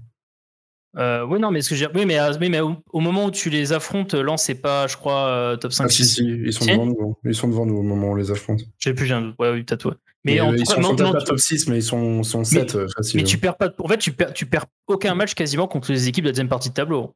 [0.95, 1.87] Euh, oui, non, mais ce que j'ai.
[1.95, 4.95] Oui, mais, oui, mais au, au moment où tu les affrontes, Lens, c'est pas, je
[4.95, 7.15] crois, euh, top 5 Ah, si, si, ils sont devant nous.
[7.25, 8.61] Ils sont devant nous au moment où on les affronte.
[8.77, 9.35] J'ai plus, j'ai un doute.
[9.39, 9.95] Ouais, oui, peut-être, ouais.
[10.23, 11.67] Mais Mais, en euh, tout ils cas, sont non, peut-être non, pas tu- top 6,
[11.67, 13.19] mais ils sont, sont 7 euh, facile.
[13.19, 13.69] Mais tu perds pas.
[13.79, 16.47] En fait, tu perds, tu perds aucun match quasiment contre les équipes de la deuxième
[16.47, 17.15] partie de tableau.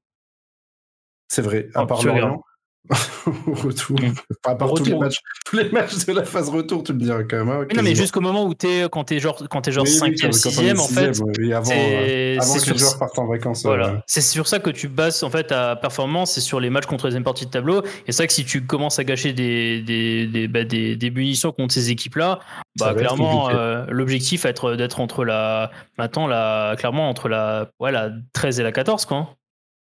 [1.28, 2.04] C'est vrai, à Oh, part.
[2.04, 2.42] Lorient.
[3.48, 4.00] au retour.
[4.00, 4.06] Mm.
[4.46, 5.02] Enfin, à part Au tous les, retour.
[5.04, 7.50] matchs, tous les matchs de la phase retour, tu me dirais quand même.
[7.50, 9.92] hein, Mais non, mais jusqu'au moment où t'es, quand t'es genre, quand t'es genre Oui,
[9.92, 11.14] oui, 5e, quand- quand on est 6e, en fait.
[11.14, 13.64] sixième, oui, avant, euh, que sur- les joueurs partent en vacances.
[13.64, 16.86] Voilà, c'est sur ça que tu bases en fait ta performance, c'est sur les matchs
[16.86, 17.84] contre la deuxième partie de tableau.
[17.84, 21.12] Et c'est vrai que si tu commences à gâcher des, des, des, bah, des, des
[21.12, 22.40] munitions contre ces équipes-là,
[22.80, 25.72] Ça bah, clairement, euh, l'objectif va être d'être entre la.
[25.98, 29.28] Maintenant, la, clairement, entre la, ouais, la 13 et la 14, quoi.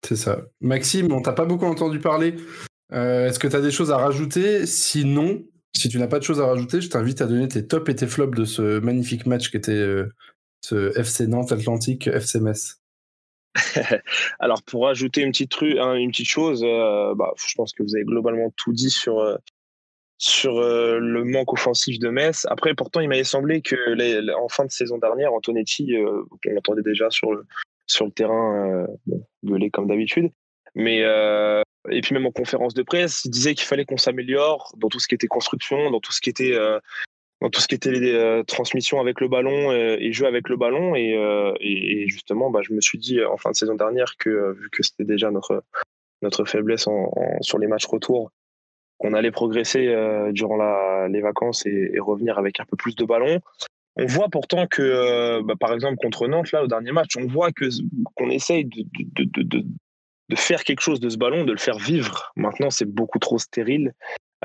[0.04, 0.42] C'est ça.
[0.60, 2.36] Maxime, on t'a pas beaucoup entendu parler.
[2.92, 4.66] Euh, Est-ce que tu as des choses à rajouter?
[4.66, 5.42] Sinon,
[5.74, 7.94] si tu n'as pas de choses à rajouter, je t'invite à donner tes tops et
[7.94, 10.12] tes flops de ce magnifique match qui était euh,
[10.60, 12.82] ce FC Nantes Atlantique FC Metz.
[14.40, 18.52] Alors pour ajouter une petite, une chose, euh, bah, je pense que vous avez globalement
[18.56, 22.46] tout dit sur, le manque offensif de Metz.
[22.50, 27.08] Après, pourtant, il m'avait semblé que en fin de saison dernière, Antonetti, on l'entendait déjà
[27.10, 27.46] sur le,
[27.86, 28.86] sur le terrain
[29.44, 30.30] gueuler comme d'habitude.
[30.74, 34.72] Mais euh, et puis même en conférence de presse, il disait qu'il fallait qu'on s'améliore
[34.76, 36.80] dans tout ce qui était construction, dans tout ce qui était euh,
[37.40, 40.56] dans tout ce qui était les euh, transmissions avec le ballon et jeu avec le
[40.56, 40.94] ballon.
[40.96, 44.82] Et, justement, bah, je me suis dit en fin de saison dernière que vu que
[44.82, 45.62] c'était déjà notre
[46.22, 46.86] notre faiblesse
[47.42, 48.30] sur les matchs retour,
[48.98, 49.94] qu'on allait progresser
[50.32, 53.40] durant la, les vacances et, et revenir avec un peu plus de ballon.
[53.96, 57.26] On voit pourtant que, euh, bah, par exemple, contre Nantes, là, au dernier match, on
[57.26, 57.66] voit que
[58.16, 59.64] qu'on essaye de, de, de,
[60.28, 62.32] de, faire quelque chose de ce ballon, de le faire vivre.
[62.34, 63.94] Maintenant, c'est beaucoup trop stérile.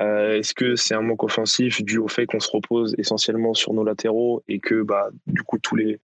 [0.00, 3.74] Euh, Est-ce que c'est un manque offensif dû au fait qu'on se repose essentiellement sur
[3.74, 5.98] nos latéraux et que, bah, du coup, tous les,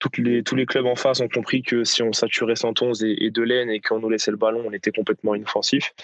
[0.00, 3.24] toutes les, tous les clubs en face ont compris que si on saturait 111 et,
[3.24, 5.94] et Delaine et qu'on nous laissait le ballon, on était complètement inoffensif?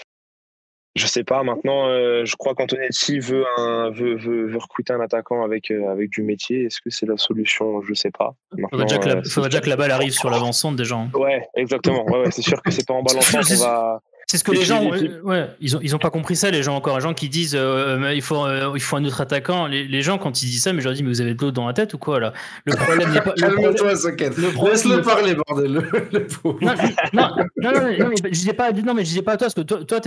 [0.98, 1.42] Je sais pas.
[1.42, 5.88] Maintenant, euh, je crois qu'Antonetti veut, un, veut, veut, veut recruter un attaquant avec, euh,
[5.90, 6.64] avec du métier.
[6.64, 7.80] Est-ce que c'est la solution?
[7.82, 8.34] Je sais pas.
[8.50, 10.96] Faudrait Maintenant, déjà, que la, euh, faudrait déjà que la balle arrive sur l'avancante déjà.
[10.96, 11.11] hein.
[11.14, 12.04] Ouais, exactement.
[12.06, 14.00] Ouais, ouais, c'est sûr que c'est pas en balançant qu'on va.
[14.31, 16.62] C'est ce que les gens, euh, ouais, ils ont, ils ont pas compris ça, les
[16.62, 19.67] gens encore, les gens qui disent, euh, il faut, euh, il faut un autre attaquant.
[19.67, 21.41] Les, les gens quand ils disent ça, mais je leur dis, mais vous avez de
[21.41, 22.35] l'eau dans la tête ou quoi là?
[22.67, 23.33] Le problème n'est pas.
[23.33, 24.37] Calme-toi, Socket.
[24.37, 25.73] le problème Laisse-le parler, bordel.
[25.73, 25.81] Le,
[26.12, 26.59] le pauvre.
[26.61, 26.75] non,
[27.14, 29.47] non, non, non, non, mais je disais pas, non, mais je disais pas à toi,
[29.47, 30.01] parce que toi, toi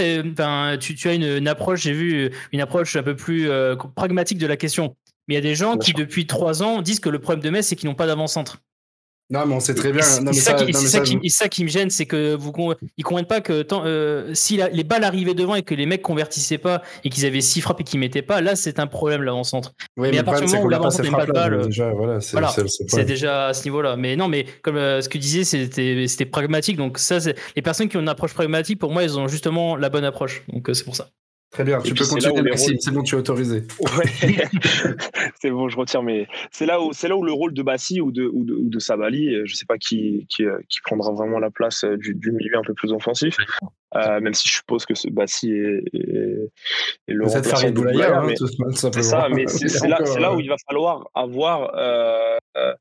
[0.78, 4.38] tu, tu as une, une approche, j'ai vu une approche un peu plus euh, pragmatique
[4.38, 4.96] de la question.
[5.28, 7.50] Mais il y a des gens qui, depuis trois ans, disent que le problème de
[7.50, 8.60] Metz, c'est qu'ils n'ont pas d'avant-centre.
[9.32, 10.02] Non, mais on sait très bien.
[10.02, 12.52] c'est- ça, ça, qui, ça ça, me gêne, c'est que vous
[12.98, 15.86] ils comprennent pas que tant, euh, si la- les balles arrivaient devant et que les
[15.86, 18.88] mecs convertissaient pas et qu'ils avaient six frappes et qu'ils mettaient pas, là c'est un
[18.88, 19.72] problème l'avant-centre.
[19.96, 21.91] Oui, mais mais à partir du moment où l'avant-centre n'aime pas de balle, donc déjà,
[21.91, 22.50] voilà, c'est Voilà,
[23.06, 23.96] déjà à ce niveau-là.
[23.96, 26.76] Mais non, mais comme euh, ce que disais, c'était pragmatique.
[26.78, 27.17] Donc ça,
[27.56, 30.44] les personnes qui ont une approche pragmatique, pour moi, elles ont justement la bonne approche.
[30.52, 31.10] Donc euh, c'est pour ça.
[31.52, 33.64] Très bien, Et tu peux continuer, Maxime, c'est bon, tu es autorisé.
[33.80, 34.38] Ouais.
[35.42, 36.02] c'est bon, je retire.
[36.02, 38.54] Mais c'est là où c'est là où le rôle de Bassi ou de ou de,
[38.54, 42.32] ou de Sabali, je sais pas qui qui, qui prendra vraiment la place du, du
[42.32, 43.36] milieu un peu plus offensif.
[43.96, 46.52] Euh, même si je suppose que ce Bassi est, est,
[47.08, 48.28] est le Peut-être remplaçant Farid de Boulaya, hein,
[48.72, 52.74] C'est ça, mais c'est là, où il va falloir avoir, euh, euh,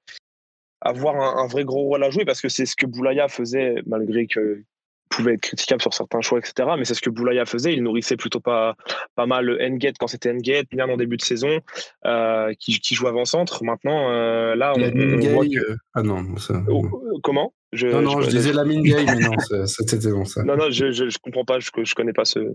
[0.80, 3.82] avoir un, un vrai gros rôle à jouer parce que c'est ce que Boulaya faisait,
[3.86, 4.62] malgré que
[5.10, 6.68] pouvait être critiquable sur certains choix, etc.
[6.78, 7.74] Mais c'est ce que Boulaya faisait.
[7.74, 8.76] Il nourrissait plutôt pas,
[9.16, 11.60] pas mal Engate quand c'était Engate, bien en début de saison,
[12.06, 13.62] euh, qui, qui joue avant-centre.
[13.64, 15.58] Maintenant, euh, là, on, on voit que.
[15.72, 16.62] euh, Ah non, ça...
[16.68, 17.52] Oh, comment?
[17.72, 19.34] Je, Non, non, je, je- disais Lamine Gay, mais non,
[19.66, 20.42] c'était bon ça.
[20.42, 22.54] non, non, je, je, je comprends pas, je, je connais pas ce,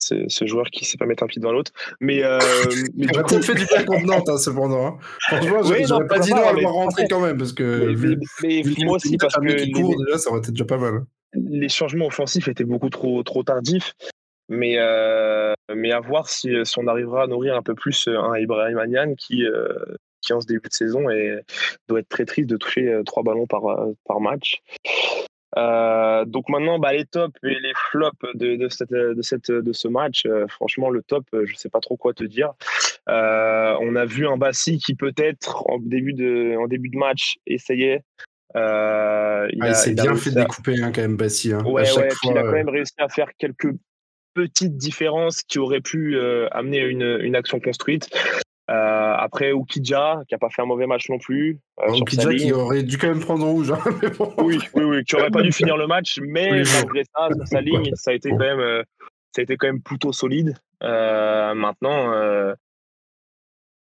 [0.00, 1.70] ce, ce joueur qui sait pas mettre un pied dans l'autre.
[2.00, 2.38] Mais, euh,
[2.96, 4.86] mais Il du coup, fait du bien contre Nantes, hein, cependant.
[4.86, 4.98] hein.
[5.28, 7.86] Franchement, Oui, j'aurais non, pas dit non à le voir rentrer quand même, parce que
[7.86, 10.38] mais, vu, mais- mais vu qu'il moi aussi, parce que les- court, déjà, ça aurait
[10.40, 11.04] été déjà pas mal.
[11.36, 13.94] Les changements offensifs étaient beaucoup trop, trop tardifs.
[14.48, 14.76] Mais,
[15.74, 19.14] mais à voir si, si, on arrivera à nourrir un peu plus un Ibrahim Agnan
[19.16, 19.44] qui,
[20.20, 21.40] qui, en ce début de saison, et
[21.88, 23.62] doit être très triste de toucher trois ballons par,
[24.04, 24.62] par match.
[25.56, 29.72] Euh, donc maintenant, bah, les tops et les flops de, de, cette, de, cette, de
[29.72, 32.52] ce match, euh, franchement, le top, euh, je ne sais pas trop quoi te dire.
[33.06, 38.02] on a vu un Bassi qui peut-être en début de, en début de match essayait.
[38.58, 41.52] Ah, il, s'est bien fait découper hein, quand même Bassi.
[41.52, 41.62] Hein.
[41.64, 43.70] Ouais, ouais, il a quand même réussi à faire quelques
[44.34, 46.18] petites différences qui auraient pu
[46.52, 48.08] amener une, une action construite.
[48.68, 51.60] Euh, après, Oukidja, qui a pas fait un mauvais match non plus.
[51.80, 53.70] Euh, Oukidja qui aurait dû quand même prendre en rouge.
[53.70, 53.78] Hein,
[54.38, 57.92] oui, oui, oui, qui aurait pas dû finir le match, mais malgré ça, sa ligne,
[57.94, 58.82] ça a été quand même, euh,
[59.32, 60.56] ça a été quand même plutôt solide.
[60.82, 62.12] Euh, maintenant,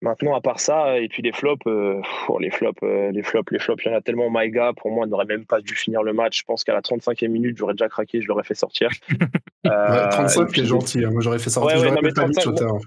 [0.03, 2.01] Maintenant, à part ça, et puis les flops, euh,
[2.41, 4.31] les flops, euh, les flops, les flops, il y en a tellement.
[4.31, 6.41] Maïga, pour moi, n'aurait même pas dû finir le match.
[6.41, 8.91] Je pense qu'à la 35e minute, j'aurais déjà craqué, je l'aurais fait sortir.
[9.65, 11.05] Euh, 35, qui est gentil.
[11.05, 11.11] Hein.
[11.13, 11.79] Moi, j'aurais fait sortir.
[11.79, 12.79] Ouais, ouais, non, pas mis sur le terrain.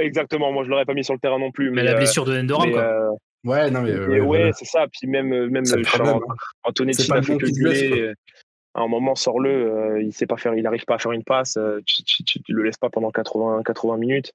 [0.00, 0.52] exactement.
[0.52, 1.72] Moi, je l'aurais pas mis sur le terrain non plus.
[1.72, 2.82] Mais, la blessure de Endoram, quoi.
[2.82, 3.10] Euh,
[3.42, 4.20] ouais, non, mais.
[4.20, 4.86] ouais, c'est ça.
[4.86, 6.20] Puis même, même hein.
[6.62, 8.12] Antonetti n'a fait que gueuler.
[8.74, 10.02] À un moment, sors-le.
[10.04, 11.58] il sait pas faire, il n'arrive pas à faire une passe.
[11.84, 14.32] tu, tu, tu, le laisses pas pendant 80, 80 minutes.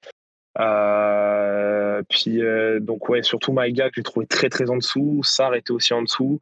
[0.59, 5.21] Euh, puis euh, donc ouais, surtout Maïga que j'ai trouvé très très en dessous.
[5.23, 6.39] Sar était aussi en dessous.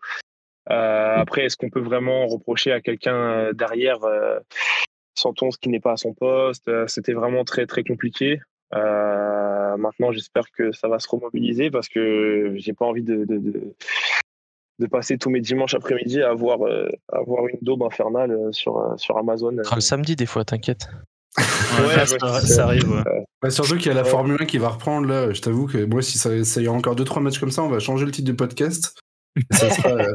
[0.70, 4.00] Euh, après, est-ce qu'on peut vraiment reprocher à quelqu'un derrière
[5.16, 6.70] Santons qui n'est pas à son poste?
[6.88, 8.40] C'était vraiment très très compliqué.
[8.72, 13.74] maintenant, j'espère que ça va se remobiliser parce que j'ai pas envie de, de,
[14.80, 16.60] de, passer tous mes dimanches après-midi à avoir,
[17.12, 19.52] à avoir une daube infernale sur, sur Amazon.
[19.52, 20.88] le samedi, des fois, t'inquiète.
[21.38, 22.06] Ouais,
[22.46, 23.04] ça, arrive.
[23.44, 23.50] Ouais.
[23.50, 25.32] surtout qu'il y a la Formule 1 qui va reprendre là.
[25.34, 27.70] Je t'avoue que moi, si ça, ça y a encore 2-3 matchs comme ça, on
[27.70, 28.96] va changer le titre du podcast.
[29.52, 30.14] ça sera, euh,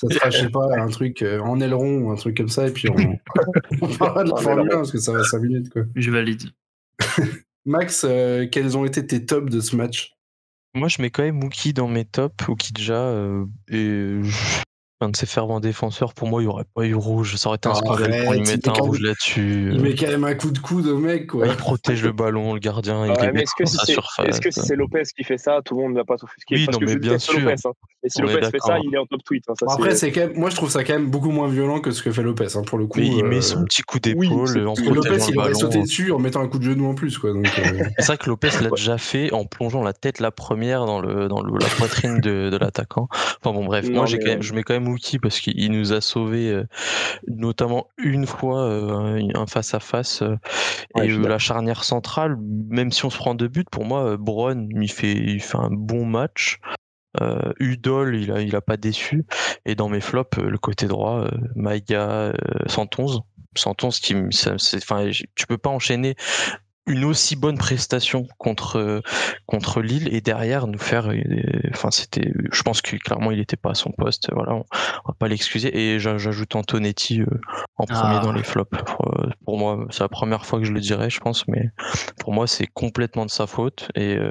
[0.00, 2.66] ça sera, je sais pas, un truc euh, en aileron ou un truc comme ça,
[2.66, 2.96] et puis on,
[3.80, 5.70] on parlera de la Formule 1 parce que ça va 5 minutes.
[5.70, 5.82] Quoi.
[5.94, 6.42] Je valide.
[7.64, 10.12] Max, euh, quels ont été tes tops de ce match?
[10.74, 13.14] Moi, je mets quand même Mookie dans mes tops, Mookie déjà,
[13.68, 14.20] et
[15.00, 17.36] un de ses fervents défenseurs, pour moi, il n'y aurait pas eu rouge.
[17.36, 19.70] Ça aurait été un scandale pour lui mettre un rouge là-dessus.
[19.72, 21.26] Il met quand même un coup de coude au mec.
[21.26, 21.46] Quoi.
[21.46, 23.04] Il protège le ballon, le gardien.
[23.04, 23.92] il est est-ce que, si
[24.24, 26.68] est-ce que c'est Lopez qui fait ça, tout le monde ne va pas s'offusquer Oui,
[26.72, 27.38] non, mais bien sûr.
[27.38, 27.72] Lopez, hein.
[28.02, 29.44] Et si Lopez fait ça, il est en top tweet.
[29.48, 29.54] Hein.
[29.58, 31.90] Ça, Après, c'est quand même, moi, je trouve ça quand même beaucoup moins violent que
[31.90, 32.98] ce que fait Lopez, hein, pour le coup.
[32.98, 36.10] Mais il met son petit coup d'épaule oui, en protégeant Lopez, il aurait sauté dessus
[36.10, 37.18] en mettant un coup de genou en plus.
[37.24, 37.42] Euh...
[37.98, 41.28] C'est vrai que Lopez l'a déjà fait en plongeant la tête la première dans, le,
[41.28, 43.08] dans le, la poitrine de, de l'attaquant.
[43.12, 46.50] Enfin bon, bref, moi, je mets quand même Wookie parce qu'il il nous a sauvé
[46.50, 46.64] euh,
[47.28, 50.22] notamment une fois euh, un face à face
[51.00, 52.36] et euh, la charnière centrale
[52.68, 55.70] même si on se prend deux buts pour moi Brown il fait il fait un
[55.70, 56.60] bon match
[57.60, 59.24] Udol, il a, il a pas déçu.
[59.64, 62.34] Et dans mes flops, le côté droit, Maïga,
[62.66, 63.22] 111.
[63.56, 66.14] 111 qui, enfin, tu peux pas enchaîner
[66.86, 69.02] une aussi bonne prestation contre
[69.46, 71.12] contre Lille et derrière nous faire
[71.70, 74.64] enfin c'était je pense que clairement il n'était pas à son poste voilà on,
[75.06, 75.76] va pas l'excuser.
[75.76, 77.26] Et j'ajoute Antonetti euh,
[77.76, 78.36] en premier dans ah.
[78.36, 78.76] les flops.
[79.44, 81.70] Pour, moi c'est la première fois que je le dirais je pense mais
[82.20, 83.88] pour moi c'est complètement de sa faute.
[83.94, 84.30] Et euh,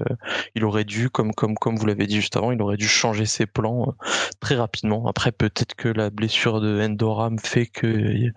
[0.55, 3.25] il aurait dû comme comme comme vous l'avez dit juste avant il aurait dû changer
[3.25, 3.91] ses plans euh,
[4.39, 5.07] très rapidement.
[5.07, 8.31] Après peut-être que la blessure de Endoram fait que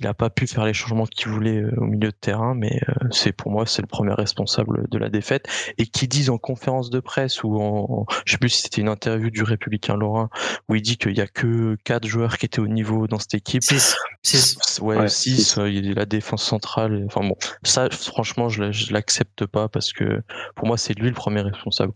[0.00, 2.80] il n'a pas pu faire les changements qu'il voulait euh, au milieu de terrain, mais
[2.88, 5.46] euh, c'est pour moi c'est le premier responsable de la défaite.
[5.78, 8.88] Et qui disent en conférence de presse ou en, je sais plus si c'était une
[8.88, 10.30] interview du Républicain Lorrain
[10.68, 13.34] où il dit qu'il y a que quatre joueurs qui étaient au niveau dans cette
[13.34, 13.62] équipe.
[13.62, 14.80] Six.
[14.80, 15.58] Ouais, six.
[15.58, 17.04] Euh, il la défense centrale.
[17.06, 20.22] Enfin bon, ça franchement je l'accepte pas parce que
[20.54, 21.92] pour moi c'est lui le premier responsable.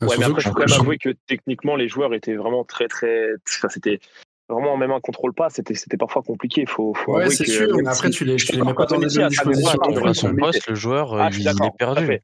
[0.00, 2.88] Ouais, mais après, je faut quand même avouer que techniquement, les joueurs étaient vraiment très,
[2.88, 3.30] très.
[3.48, 4.00] Enfin, c'était
[4.48, 6.66] vraiment même un contrôle pas, c'était c'était parfois compliqué.
[6.66, 7.76] Faut, faut ouais, c'est sûr.
[7.76, 9.80] Mais après, tu les, tu les mets pas dans les mêmes dispositions.
[9.80, 12.20] À son poste, le joueur, ah, il, est perdu.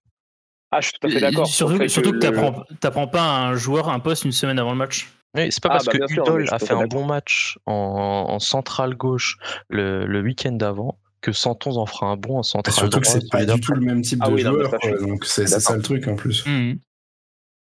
[0.70, 1.46] Ah, je suis tout à fait d'accord.
[1.46, 5.12] Surtout, surtout que, tu n'apprends pas un joueur un poste une semaine avant le match.
[5.34, 8.38] Oui, c'est pas ah, parce bah, que Udol a fait un bon match en, en
[8.38, 13.00] centrale gauche le, le week-end d'avant que Santons en fera un bon en centrale Surtout
[13.00, 14.70] que c'est pas du tout le même type ah de joueur.
[15.00, 16.44] donc c'est ça le truc en plus.
[16.46, 16.74] Mmh.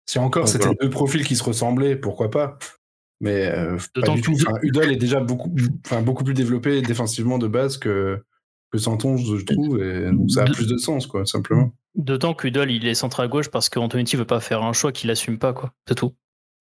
[0.07, 2.59] Si encore c'était deux profils qui se ressemblaient, pourquoi pas?
[3.21, 4.33] Mais euh, pas du tout.
[4.33, 5.53] Est déjà beaucoup,
[5.85, 8.21] enfin, beaucoup plus développé défensivement de base que,
[8.71, 11.73] que Santon, je trouve, et donc ça a plus de sens, quoi, simplement.
[11.95, 15.09] D'autant qu'Udol, il est centre à gauche parce qu'Antonetti veut pas faire un choix qu'il
[15.11, 15.71] assume pas, quoi.
[15.87, 16.13] C'est tout.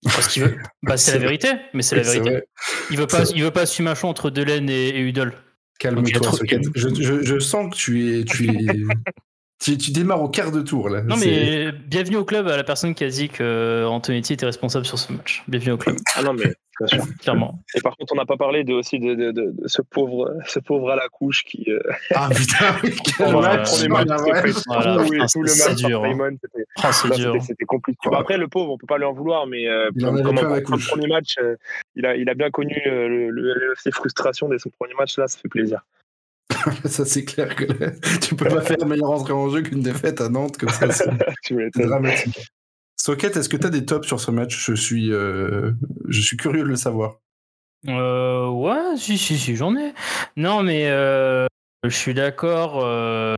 [0.04, 0.56] Parce qu'il veut.
[0.82, 2.42] Bah, c'est la vérité, mais c'est la vérité.
[2.90, 5.32] Il veut pas, il veut pas assumer un choix entre Delaine et, et Udol.
[5.80, 6.30] Calme-toi,
[6.74, 8.66] je, je, je, sens que tu es, tu es,
[9.64, 11.00] Tu, tu démarres au quart de tour là.
[11.00, 14.84] Non, mais bienvenue au club à la personne qui a dit que Antonetti était responsable
[14.84, 15.42] sur ce match.
[15.48, 16.98] Bienvenue au club, Ah non, mais bien sûr.
[17.22, 17.58] clairement.
[17.74, 20.36] Et par contre, on n'a pas parlé de, aussi de, de, de, de ce, pauvre,
[20.46, 21.64] ce pauvre à la couche qui.
[21.70, 21.80] euh,
[22.14, 22.74] Ah putain,
[23.16, 23.88] quel match, c'est
[25.76, 26.08] dur, hein.
[26.08, 27.32] Raymond, c'était- c'est là, dur.
[27.32, 28.10] c'était- c'était compliqué.
[28.10, 30.62] Bah, après, le pauvre, on peut pas lui en vouloir, mais euh, Il en comme
[30.62, 31.56] comme premier match, euh,
[31.96, 34.92] il, a, il a bien connu euh, le, le, le- ses frustrations dès son premier
[34.92, 35.16] match.
[35.16, 35.80] Là, ça fait plaisir.
[36.84, 37.90] Ça c'est clair que là,
[38.20, 40.88] tu peux pas faire meilleure entrée en jeu qu'une défaite à Nantes comme ça.
[40.90, 42.46] C'est dramatique.
[42.96, 44.56] Socket, est-ce que tu as des tops sur ce match?
[44.66, 45.72] Je suis, euh,
[46.08, 47.18] je suis curieux de le savoir.
[47.88, 49.92] Euh, ouais, si, si, si, j'en ai.
[50.36, 51.46] Non, mais euh,
[51.82, 52.82] je suis d'accord.
[52.82, 53.34] Euh,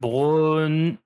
[0.00, 0.96] Braun,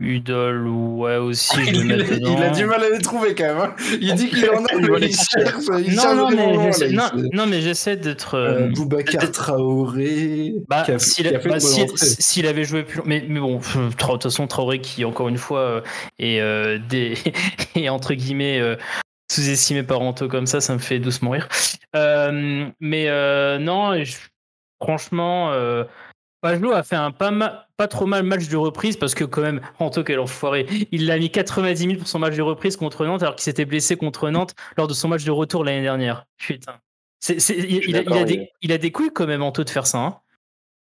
[0.00, 3.58] Udol, ouais, aussi, je Il, a du mal à les trouver quand même.
[3.58, 3.74] hein.
[4.00, 4.68] Il dit qu'il en a,
[5.00, 5.64] mais il cherche.
[5.84, 8.34] Il Non, cherche non, vraiment mais j'essaie- là, non, il- non, mais j'essaie d'être.
[8.34, 10.54] Euh, euh, Boubacar Traoré.
[10.68, 14.46] Bah, s'il une bah, s'il avait joué plus long- mais, mais bon, de toute façon,
[14.46, 15.80] Traoré qui, encore une fois, euh,
[16.20, 17.14] est, euh, des,
[17.74, 18.76] est entre guillemets euh,
[19.32, 21.48] sous-estimé par Anto comme ça, ça me fait doucement rire.
[21.96, 24.14] Euh, mais euh, non, je-
[24.80, 25.50] franchement,
[26.44, 29.24] euh, Pajot a fait un pas, ma- pas trop mal match de reprise parce que
[29.24, 32.76] quand même, Anto, quel enfoiré, il l'a mis 90 000 pour son match de reprise
[32.76, 35.82] contre Nantes alors qu'il s'était blessé contre Nantes lors de son match de retour l'année
[35.82, 36.24] dernière.
[36.38, 36.76] Putain.
[37.28, 37.38] Il, a,
[37.88, 38.46] il a d'accord, des, oui.
[38.62, 39.98] il a des couilles quand même, Anto, de faire ça.
[39.98, 40.20] hein.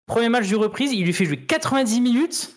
[0.07, 2.53] Premier match de reprise, il lui fait jouer 90 minutes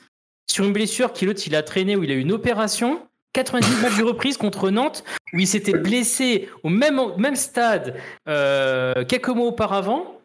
[0.50, 3.06] sur une blessure qui l'autre il a traîné où il a eu une opération.
[3.32, 6.98] 90 matchs de reprise contre Nantes où il s'était blessé au même,
[7.36, 7.96] stade
[8.28, 10.19] euh, quelques mois auparavant.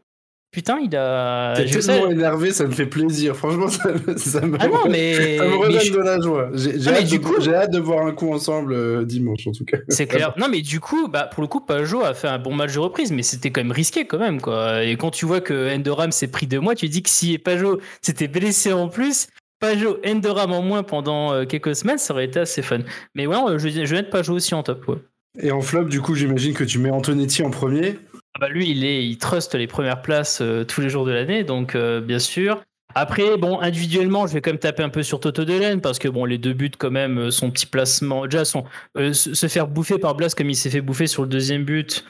[0.55, 1.53] Putain, il a.
[1.57, 3.35] T'es sais- tellement énervé, ça me fait plaisir.
[3.35, 5.37] Franchement, ça, me- ça me, Ah non, mais.
[5.37, 6.49] ça me redonne je- de la joie.
[6.53, 9.65] J'ai Ah, hâte, de- coup- hâte de voir un coup ensemble euh, dimanche, en tout
[9.65, 9.79] cas.
[9.89, 10.33] C'est clair.
[10.37, 12.79] Non, mais du coup, bah, pour le coup, Pajot a fait un bon match de
[12.79, 14.39] reprise, mais c'était quand même risqué quand même.
[14.39, 14.85] Quoi.
[14.85, 17.81] Et quand tu vois que Endoram s'est pris deux mois, tu dis que si Pajot
[18.01, 19.27] s'était blessé en plus,
[19.59, 22.79] Pajot, Endoram en moins pendant euh, quelques semaines, ça aurait été assez fun.
[23.13, 24.87] Mais ouais, je, je vais mettre Pajot aussi en top.
[24.87, 24.95] Ouais.
[25.41, 27.97] Et en flop, du coup, j'imagine que tu mets Antonetti en premier.
[28.35, 31.11] Ah bah lui, il, est, il trust les premières places euh, tous les jours de
[31.11, 32.61] l'année, donc euh, bien sûr.
[32.93, 36.09] Après, bon, individuellement, je vais quand même taper un peu sur Toto Delaine parce que
[36.09, 40.15] bon, les deux buts quand même, euh, son petit placement, déjà, se faire bouffer par
[40.15, 42.03] Blas comme il s'est fait bouffer sur le deuxième but,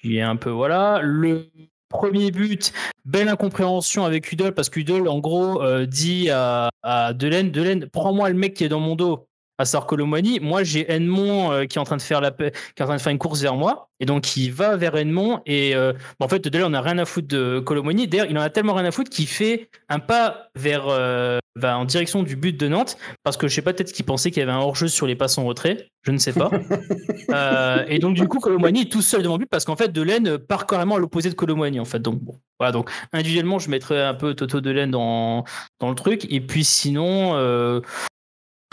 [0.00, 1.00] qui est un peu voilà.
[1.00, 1.46] Le
[1.88, 2.72] premier but,
[3.04, 8.36] belle incompréhension avec Udol parce qu'Udol, en gros, dit à, à Delaine, Delaine, prends-moi le
[8.36, 9.28] mec qui est dans mon dos.
[9.58, 12.50] À savoir Colomani, moi j'ai Edmond euh, qui est en train de faire la pa-
[12.50, 14.96] qui est en train de faire une course vers moi et donc il va vers
[14.96, 18.26] Edmond et euh, bon, en fait Delaine on a rien à foutre de Colomani d'ailleurs
[18.28, 21.84] il en a tellement rien à foutre qu'il fait un pas vers euh, bah, en
[21.84, 24.42] direction du but de Nantes parce que je sais pas peut-être qu'il pensait qu'il y
[24.42, 26.50] avait un hors-jeu sur les passes en retrait je ne sais pas.
[27.88, 30.38] Et donc du coup Colomani est tout seul devant le but parce qu'en fait Delaine
[30.38, 32.00] part carrément à l'opposé de Colomani en fait.
[32.00, 32.72] Donc bon voilà.
[32.72, 35.44] Donc individuellement je mettrais un peu Toto Delaine dans
[35.78, 36.26] dans le truc.
[36.30, 37.34] Et puis sinon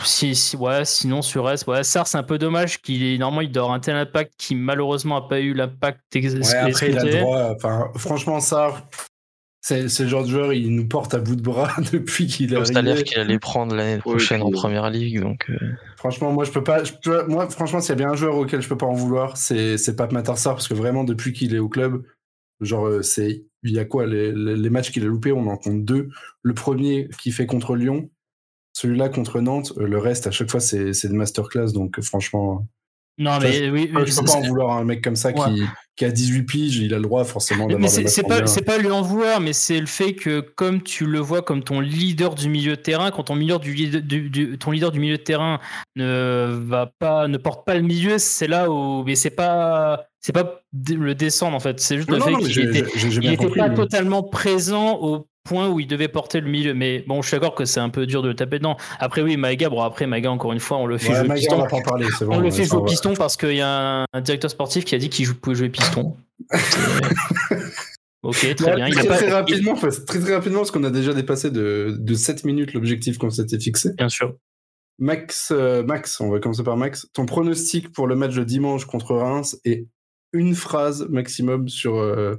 [0.06, 3.42] si, si- ouais, sinon sur S, ouais, Sar, c'est un peu dommage qu'il est normalement
[3.42, 6.98] il doit avoir un tel impact qui malheureusement a pas eu l'impact Ouais, après, il
[6.98, 7.20] a le escompté.
[7.20, 7.50] droit.
[7.54, 8.88] Enfin, franchement, ça,
[9.62, 12.58] c'est le genre de joueur, il nous porte à bout de bras depuis qu'il est
[12.58, 13.04] Le salaire arrivé.
[13.04, 15.20] qu'il allait prendre l'année prochaine en puis- première ligue.
[15.20, 15.56] Donc, euh,
[15.96, 16.82] Franchement, moi, je peux pas.
[16.84, 18.94] je peux- moi, franchement, s'il y a bien un joueur auquel je peux pas en
[18.94, 22.02] vouloir, c'est c'est Pape Matarsar, parce que vraiment, depuis qu'il est au club,
[22.60, 23.44] genre, euh, c'est.
[23.62, 26.08] Il y a quoi les, les- les matchs qu'il a loupés, on en compte deux.
[26.42, 28.08] Le premier qui fait contre Lyon,
[28.72, 32.02] celui-là contre Nantes, euh, le reste, à chaque fois, c'est c'est de masterclass, donc euh,
[32.02, 32.66] franchement.
[33.18, 35.16] Non, Ça, mais oui, je oui, peux c'est- pas en vouloir à un mec comme
[35.16, 35.52] ça Ouais.
[35.52, 35.62] qui,
[35.96, 38.90] qui a 18 piges, il a le droit forcément d'avoir des c'est pas, pas lui
[38.90, 42.48] en vouloir, mais c'est le fait que comme tu le vois comme ton leader du
[42.48, 45.22] milieu de terrain, quand ton leader du, leader- du- du- ton leader du milieu de
[45.22, 45.60] terrain
[45.96, 50.32] ne va pas, ne porte pas le milieu, c'est là où, mais c'est pas, c'est
[50.32, 52.84] pas le descendre en fait, c'est juste Non, le non, fait non, qu'il était,
[53.26, 53.58] il compris.
[53.58, 56.72] pas mais- totalement présent au point où il devait porter le milieu.
[56.74, 58.76] Mais bon, je suis d'accord que c'est un peu dur de le taper dedans.
[59.00, 61.40] Après, oui, Maïga, bon, après, Maïga, encore une fois, on le fait Ouais, jouer Maïga,
[61.48, 61.56] piston.
[61.56, 62.36] on va pas en parler, c'est bon.
[62.36, 64.98] On le fait jouer piston parce qu'il y a un, un directeur sportif qui a
[64.98, 66.16] dit qu'il pouvait jouer piston.
[68.22, 68.88] Ok, très Ouais, bien.
[68.88, 71.50] Il a très, pas- très rapidement, parce, très, très rapidement, parce qu'on a déjà dépassé
[71.50, 73.94] de, de 7 minutes l'objectif qu'on s'était fixé.
[73.96, 74.34] Bien sûr.
[74.98, 77.06] Max, euh, Max, on va commencer par Max.
[77.14, 79.86] Ton pronostic pour le match de dimanche contre Reims et
[80.34, 82.36] une phrase maximum sur, euh,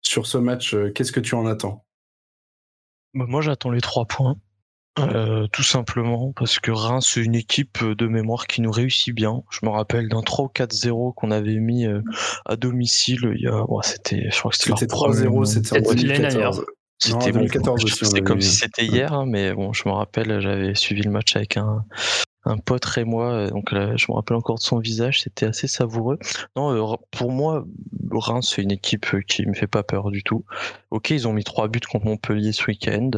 [0.00, 0.72] sur ce match.
[0.72, 1.84] euh, Qu'est-ce que tu en attends?
[3.16, 4.36] Bah, moi, j'attends les trois points.
[4.98, 9.14] Euh, tout simplement parce que Reims, c'est une équipe euh, de mémoire qui nous réussit
[9.14, 9.42] bien.
[9.50, 12.00] Je me rappelle d'un 3 ou 4-0 qu'on avait mis euh,
[12.46, 13.62] à domicile il y a.
[13.70, 15.48] ouais, c'était, je crois que c'était leur C'était premier 3-0, match.
[15.48, 16.32] c'était en C'était l'année 2014.
[16.32, 16.50] dernière.
[17.10, 19.74] Non, C'était 2014 bon, aussi, on C'est avait comme si c'était hier, hein, mais bon,
[19.74, 21.84] je me rappelle, j'avais suivi le match avec un,
[22.46, 23.48] un pote rémois.
[23.50, 26.18] Donc là, je me rappelle encore de son visage, c'était assez savoureux.
[26.56, 27.66] Non, pour moi,
[28.12, 30.44] Reims, c'est une équipe qui me fait pas peur du tout.
[30.90, 33.10] Ok, ils ont mis trois buts contre Montpellier ce week-end.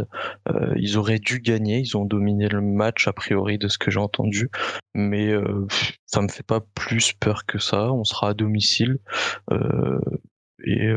[0.77, 4.01] ils auraient dû gagner, ils ont dominé le match a priori de ce que j'ai
[4.01, 4.51] entendu,
[4.95, 5.33] mais
[6.07, 7.93] ça me fait pas plus peur que ça.
[7.93, 8.99] On sera à domicile
[10.65, 10.91] et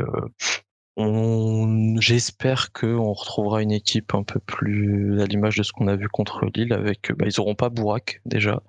[0.96, 5.96] on, j'espère qu'on retrouvera une équipe un peu plus à l'image de ce qu'on a
[5.96, 8.62] vu contre Lille avec, bah, ils auront pas Bourak déjà,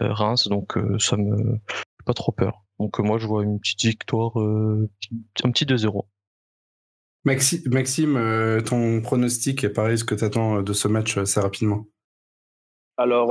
[0.00, 1.58] euh, Reims, donc euh, ça me
[2.06, 2.62] pas trop peur.
[2.78, 4.88] Donc moi je vois une petite victoire, euh,
[5.42, 6.06] un petit 2-0.
[7.24, 11.86] Maxime, ton pronostic est pareil, ce que tu attends de ce match assez rapidement?
[12.98, 13.28] Alors,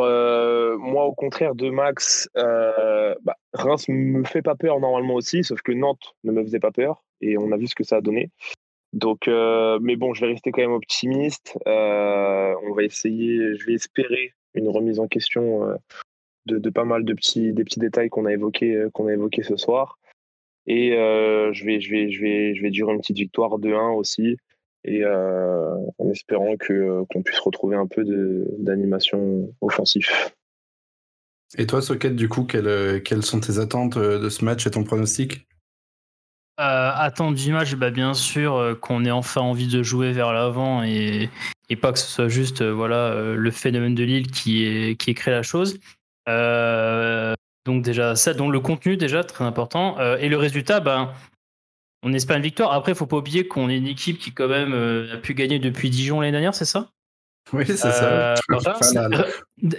[0.80, 5.72] moi, au contraire de Max, bah, Reims me fait pas peur normalement aussi, sauf que
[5.72, 8.30] Nantes ne me faisait pas peur et on a vu ce que ça a donné.
[8.94, 11.58] Donc, euh, mais bon, je vais rester quand même optimiste.
[11.68, 15.76] Euh, on va essayer, je vais espérer une remise en question euh,
[16.46, 19.58] de, pas mal de petits, des petits détails qu'on a évoqués, qu'on a évoqué ce
[19.58, 19.98] soir.
[20.68, 23.90] Et je vais, je vais, je vais, je vais dire une petite victoire de 1
[23.92, 24.38] aussi,
[24.86, 28.06] et en espérant que qu'on puisse retrouver un peu
[28.60, 30.08] d'animation offensive.
[31.58, 34.86] Et toi, Socket, du coup, quelles, quelles sont tes attentes de ce match et ton
[34.86, 35.48] pronostic?
[36.60, 40.84] Euh, du match, bah, bien sûr euh, qu'on ait enfin envie de jouer vers l'avant
[40.84, 41.30] et,
[41.82, 45.16] pas que ce soit juste euh, voilà, euh, le phénomène de Lille qui est, qui
[45.16, 45.80] créé la chose.
[47.66, 51.12] donc déjà ça, donc le contenu déjà très important et le résultat, ben
[52.04, 52.74] on espère une victoire.
[52.74, 54.74] Après, il faut pas oublier qu'on est une équipe qui quand même
[55.12, 56.90] a pu gagner depuis Dijon l'année dernière, c'est ça?
[57.52, 58.04] Oui, c'est ça.
[58.04, 58.36] Euh,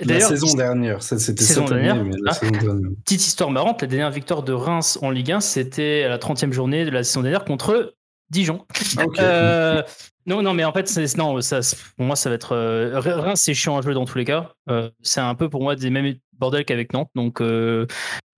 [0.04, 2.90] la, saison dernière, c'était année, mais la saison dernière.
[3.04, 6.52] Petite histoire marrante, la dernière victoire de Reims en Ligue 1, c'était à la 30e
[6.52, 7.94] journée de la saison dernière contre
[8.30, 8.66] Dijon.
[8.98, 9.82] Ah, euh,
[10.26, 11.60] non, non, mais en fait, non, ça,
[11.96, 12.52] pour moi, ça va être.
[12.52, 14.52] Euh, Reims, c'est chiant à jouer dans tous les cas.
[15.02, 17.10] c'est un peu pour moi des mêmes bordels qu'avec Nantes.
[17.14, 17.40] Donc,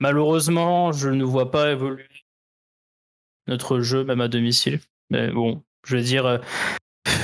[0.01, 2.05] malheureusement, je ne vois pas évoluer
[3.49, 4.81] notre jeu, même à domicile.
[5.11, 6.41] Mais bon, je veux dire,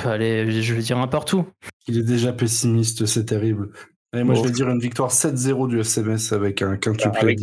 [0.04, 1.46] allez, je vais dire un partout.
[1.86, 3.70] Il est déjà pessimiste, c'est terrible.
[4.12, 7.38] Allez, moi, je vais dire une victoire 7-0 du FCMS avec un quintuple avec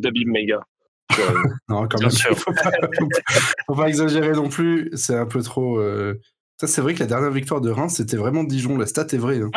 [0.00, 0.60] d'Abim Mega.
[1.68, 2.10] non, quand même.
[2.10, 2.70] Faut pas,
[3.66, 4.90] faut, pas, exagérer non plus.
[4.94, 5.78] C'est un peu trop.
[5.78, 6.20] Euh,
[6.60, 8.78] ça, c'est vrai que la dernière victoire de Reims, c'était vraiment Dijon.
[8.78, 9.40] La stat est vraie.
[9.40, 9.50] Hein.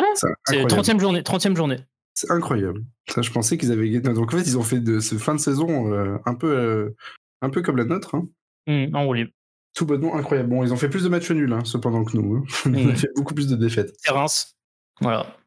[0.46, 1.22] c'est 30e journée.
[1.22, 1.78] 30e journée.
[2.14, 2.84] C'est incroyable.
[3.08, 4.14] Ça, je pensais qu'ils avaient gagné.
[4.14, 6.96] Donc, en fait, ils ont fait de ce fin de saison euh, un, peu, euh,
[7.42, 8.16] un peu comme la nôtre.
[8.16, 8.28] Hein.
[8.66, 9.32] Mmh, enroulé
[9.78, 10.50] tout bonnement incroyable.
[10.50, 12.38] Bon, ils ont fait plus de matchs nuls, hein, cependant que nous.
[12.38, 12.44] Hein.
[12.66, 12.96] On a mm.
[12.96, 13.94] fait beaucoup plus de défaites.
[14.00, 14.58] C'est Reims.
[15.00, 15.38] Voilà.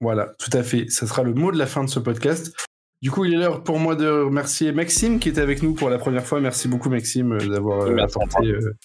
[0.00, 0.88] Voilà, tout à fait.
[0.88, 2.54] Ça sera le mot de la fin de ce podcast.
[3.02, 5.90] Du coup, il est l'heure pour moi de remercier Maxime qui était avec nous pour
[5.90, 6.40] la première fois.
[6.40, 8.76] Merci beaucoup, Maxime, euh, d'avoir euh, apporté euh,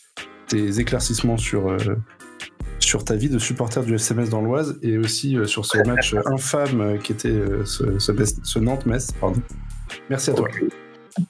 [0.47, 1.77] tes éclaircissements sur,
[2.79, 6.97] sur ta vie de supporter du FCMS dans l'Oise et aussi sur ce match infâme
[7.03, 9.09] qui était ce, ce, Nantes-Metz.
[10.09, 10.47] Merci à toi.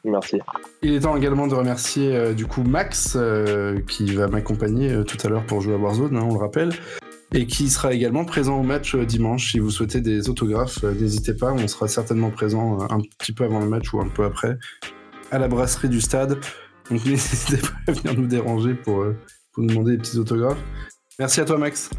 [0.04, 0.40] Merci.
[0.82, 5.04] Il est temps également de remercier euh, du coup Max euh, qui va m'accompagner euh,
[5.04, 6.72] tout à l'heure pour jouer à Warzone, hein, on le rappelle,
[7.34, 9.52] et qui sera également présent au match dimanche.
[9.52, 13.60] Si vous souhaitez des autographes, n'hésitez pas, on sera certainement présent un petit peu avant
[13.60, 14.58] le match ou un peu après
[15.32, 16.38] à la brasserie du stade.
[16.90, 19.06] Donc n'hésitez pas à venir nous déranger pour,
[19.54, 20.62] pour nous demander des petits autographes.
[21.20, 21.90] Merci à toi Max.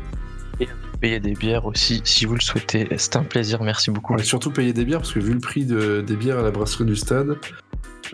[0.61, 0.69] Et
[1.01, 2.89] payer des bières aussi si vous le souhaitez.
[2.97, 4.17] C'est un plaisir, merci beaucoup.
[4.19, 6.97] surtout payer des bières parce que vu le prix des bières à la brasserie du
[6.97, 7.37] stade,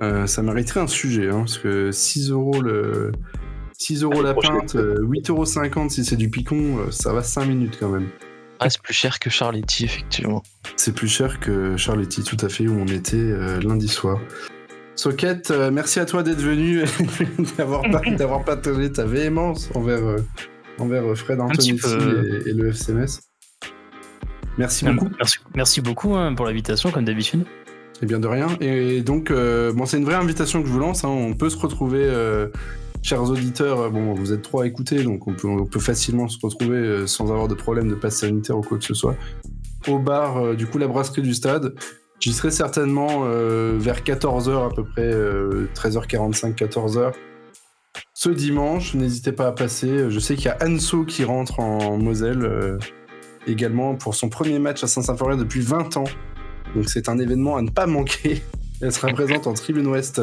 [0.00, 3.12] euh, ça mériterait un sujet, hein, parce que 6 euros le.
[3.78, 7.46] 6 euros la pinte, 8,50 euh, euros si c'est du picon, euh, ça va 5
[7.46, 8.08] minutes quand même.
[8.58, 10.42] Ah, c'est plus cher que Charletti, effectivement.
[10.76, 14.20] C'est plus cher que Charletti, tout à fait, où on était lundi soir.
[14.96, 16.84] Socket, merci à toi d'être venu,
[17.56, 17.82] d'avoir
[18.18, 20.16] d'avoir partagé ta véhémence envers,
[20.78, 23.22] envers Fred Anthony et, le FCMS.
[24.58, 25.08] Merci beaucoup.
[25.16, 27.46] Merci, merci beaucoup hein, pour l'invitation, comme d'habitude.
[28.02, 28.48] Et bien de rien.
[28.60, 31.04] Et donc, euh, c'est une vraie invitation que je vous lance.
[31.04, 31.08] Hein.
[31.08, 32.48] On peut se retrouver, euh,
[33.02, 33.90] chers auditeurs.
[33.90, 37.46] Bon, vous êtes trois à écouter, donc on peut, facilement se retrouver euh, sans avoir
[37.46, 39.16] de problème de passe sanitaire ou quoi que ce soit.
[39.86, 41.74] Au bar, du coup, la brasserie du stade.
[42.20, 43.24] J'y serai certainement
[43.78, 45.10] vers 14h à peu près,
[45.74, 47.12] 13h45, 14h.
[48.12, 50.10] Ce dimanche, n'hésitez pas à passer.
[50.10, 52.78] Je sais qu'il y a Anso qui rentre en Moselle
[53.46, 56.04] également pour son premier match à Saint-Symphorien depuis 20 ans.
[56.74, 58.42] Donc c'est un événement à ne pas manquer.
[58.82, 60.22] Elle sera présente en tribune ouest.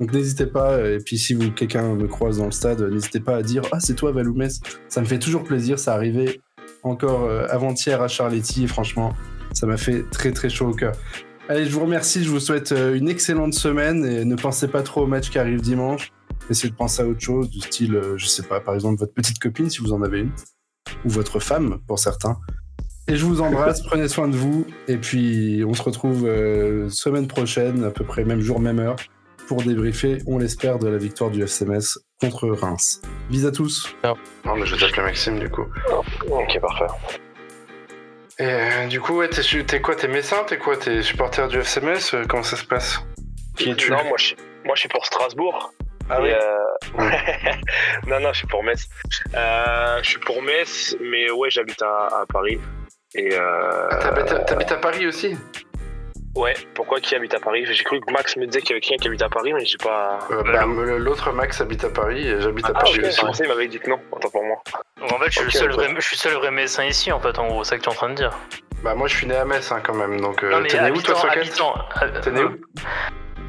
[0.00, 0.80] Donc n'hésitez pas.
[0.88, 3.94] Et puis si quelqu'un me croise dans le stade, n'hésitez pas à dire ah c'est
[3.94, 4.60] toi Valoumès.
[4.88, 5.78] Ça me fait toujours plaisir.
[5.78, 6.40] Ça arrivait
[6.82, 9.12] encore euh, avant-hier à Charletti et franchement
[9.52, 10.94] ça m'a fait très très chaud au cœur.
[11.48, 12.24] Allez, je vous remercie.
[12.24, 15.38] Je vous souhaite euh, une excellente semaine et ne pensez pas trop au match qui
[15.38, 16.10] arrive dimanche.
[16.50, 19.14] Essayez de penser à autre chose, du style, euh, je sais pas, par exemple votre
[19.14, 20.32] petite copine si vous en avez une,
[21.04, 22.36] ou votre femme pour certains.
[23.08, 24.66] Et je vous embrasse, prenez soin de vous.
[24.88, 28.96] Et puis, on se retrouve euh, semaine prochaine, à peu près même jour, même heure,
[29.48, 33.02] pour débriefer, on l'espère, de la victoire du FCMS contre Reims.
[33.28, 33.94] Bis à tous.
[34.44, 35.66] Non, mais je vais t'appeler Maxime du coup.
[36.30, 36.86] Ok, parfait.
[38.38, 42.14] Et euh, du coup, ouais, t'es, quoi T'es messin T'es quoi T'es supporter du FCMS
[42.14, 43.00] Euh, Comment ça se passe?
[43.56, 43.90] Qui es-tu?
[43.90, 45.72] Non, moi je, suis- moi je suis pour Strasbourg.
[46.08, 46.30] Ah oui?
[46.30, 46.98] euh,
[48.06, 48.88] non, non, je suis pour Metz.
[49.34, 52.58] Euh, je suis pour Metz, mais ouais, j'habite à, à Paris.
[53.14, 55.36] Et euh, T'habites, t'habites à Paris aussi
[56.34, 57.66] ouais, pourquoi qui habite à Paris?
[57.70, 59.64] J'ai cru que Max me disait qu'il y avait quelqu'un qui habite à Paris, mais
[59.66, 60.18] j'ai pas.
[60.30, 63.20] Euh, bah, L'autre Max habite à Paris et j'habite à Ah, Paris ok, aussi.
[63.42, 64.00] qu'il m'avait dit que non.
[64.16, 64.56] Attends pour moi.
[64.98, 67.12] Donc en fait, je suis, le seul vrai, je suis le seul vrai médecin ici,
[67.12, 68.38] en fait, en gros, c'est ça que tu es en train de dire.
[68.82, 70.42] Bah, moi je suis né à Metz hein, quand même, donc.
[70.42, 71.60] euh, t'es né où toi, Socket
[72.02, 72.56] euh, T'es né où?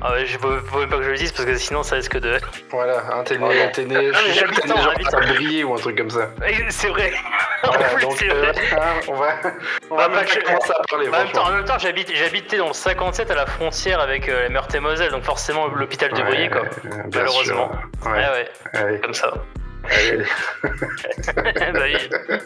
[0.06, 1.95] Ah ouais, je veux, faut même pas que je le dise parce que sinon ça
[1.95, 2.38] risque de.
[2.72, 3.68] Voilà, hein, t'es né, Voilà.
[3.68, 6.30] t'es né, Ah, je suis sûr que genre à Briey ou un truc comme ça.
[6.70, 7.14] C'est vrai.
[7.66, 8.54] En Voilà, plus, donc c'est euh, vrai.
[8.74, 9.36] hein, on va,
[9.89, 11.43] on va bah, pas commencer à parler, Bah, en même temps, franchement.
[11.43, 15.12] en même temps, j'habite, j'habitais dans le 57 à la frontière avec euh, la Meurthe-et-Moselle,
[15.12, 16.64] donc forcément l'hôpital de Briey, quoi.
[16.64, 16.70] Ouais,
[17.08, 17.72] bien Malheureusement.
[18.04, 18.12] sûr.
[18.12, 19.34] Ouais, Ouais, ouais, comme ça.
[19.89, 20.26] allez.
[21.72, 21.95] bah oui.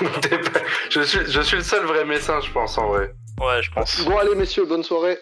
[0.00, 3.10] Pas- je, suis, je suis le seul vrai messin, je pense, en vrai.
[3.38, 4.00] Ouais, je pense.
[4.06, 5.18] Bon allez messieurs, bonne soirée.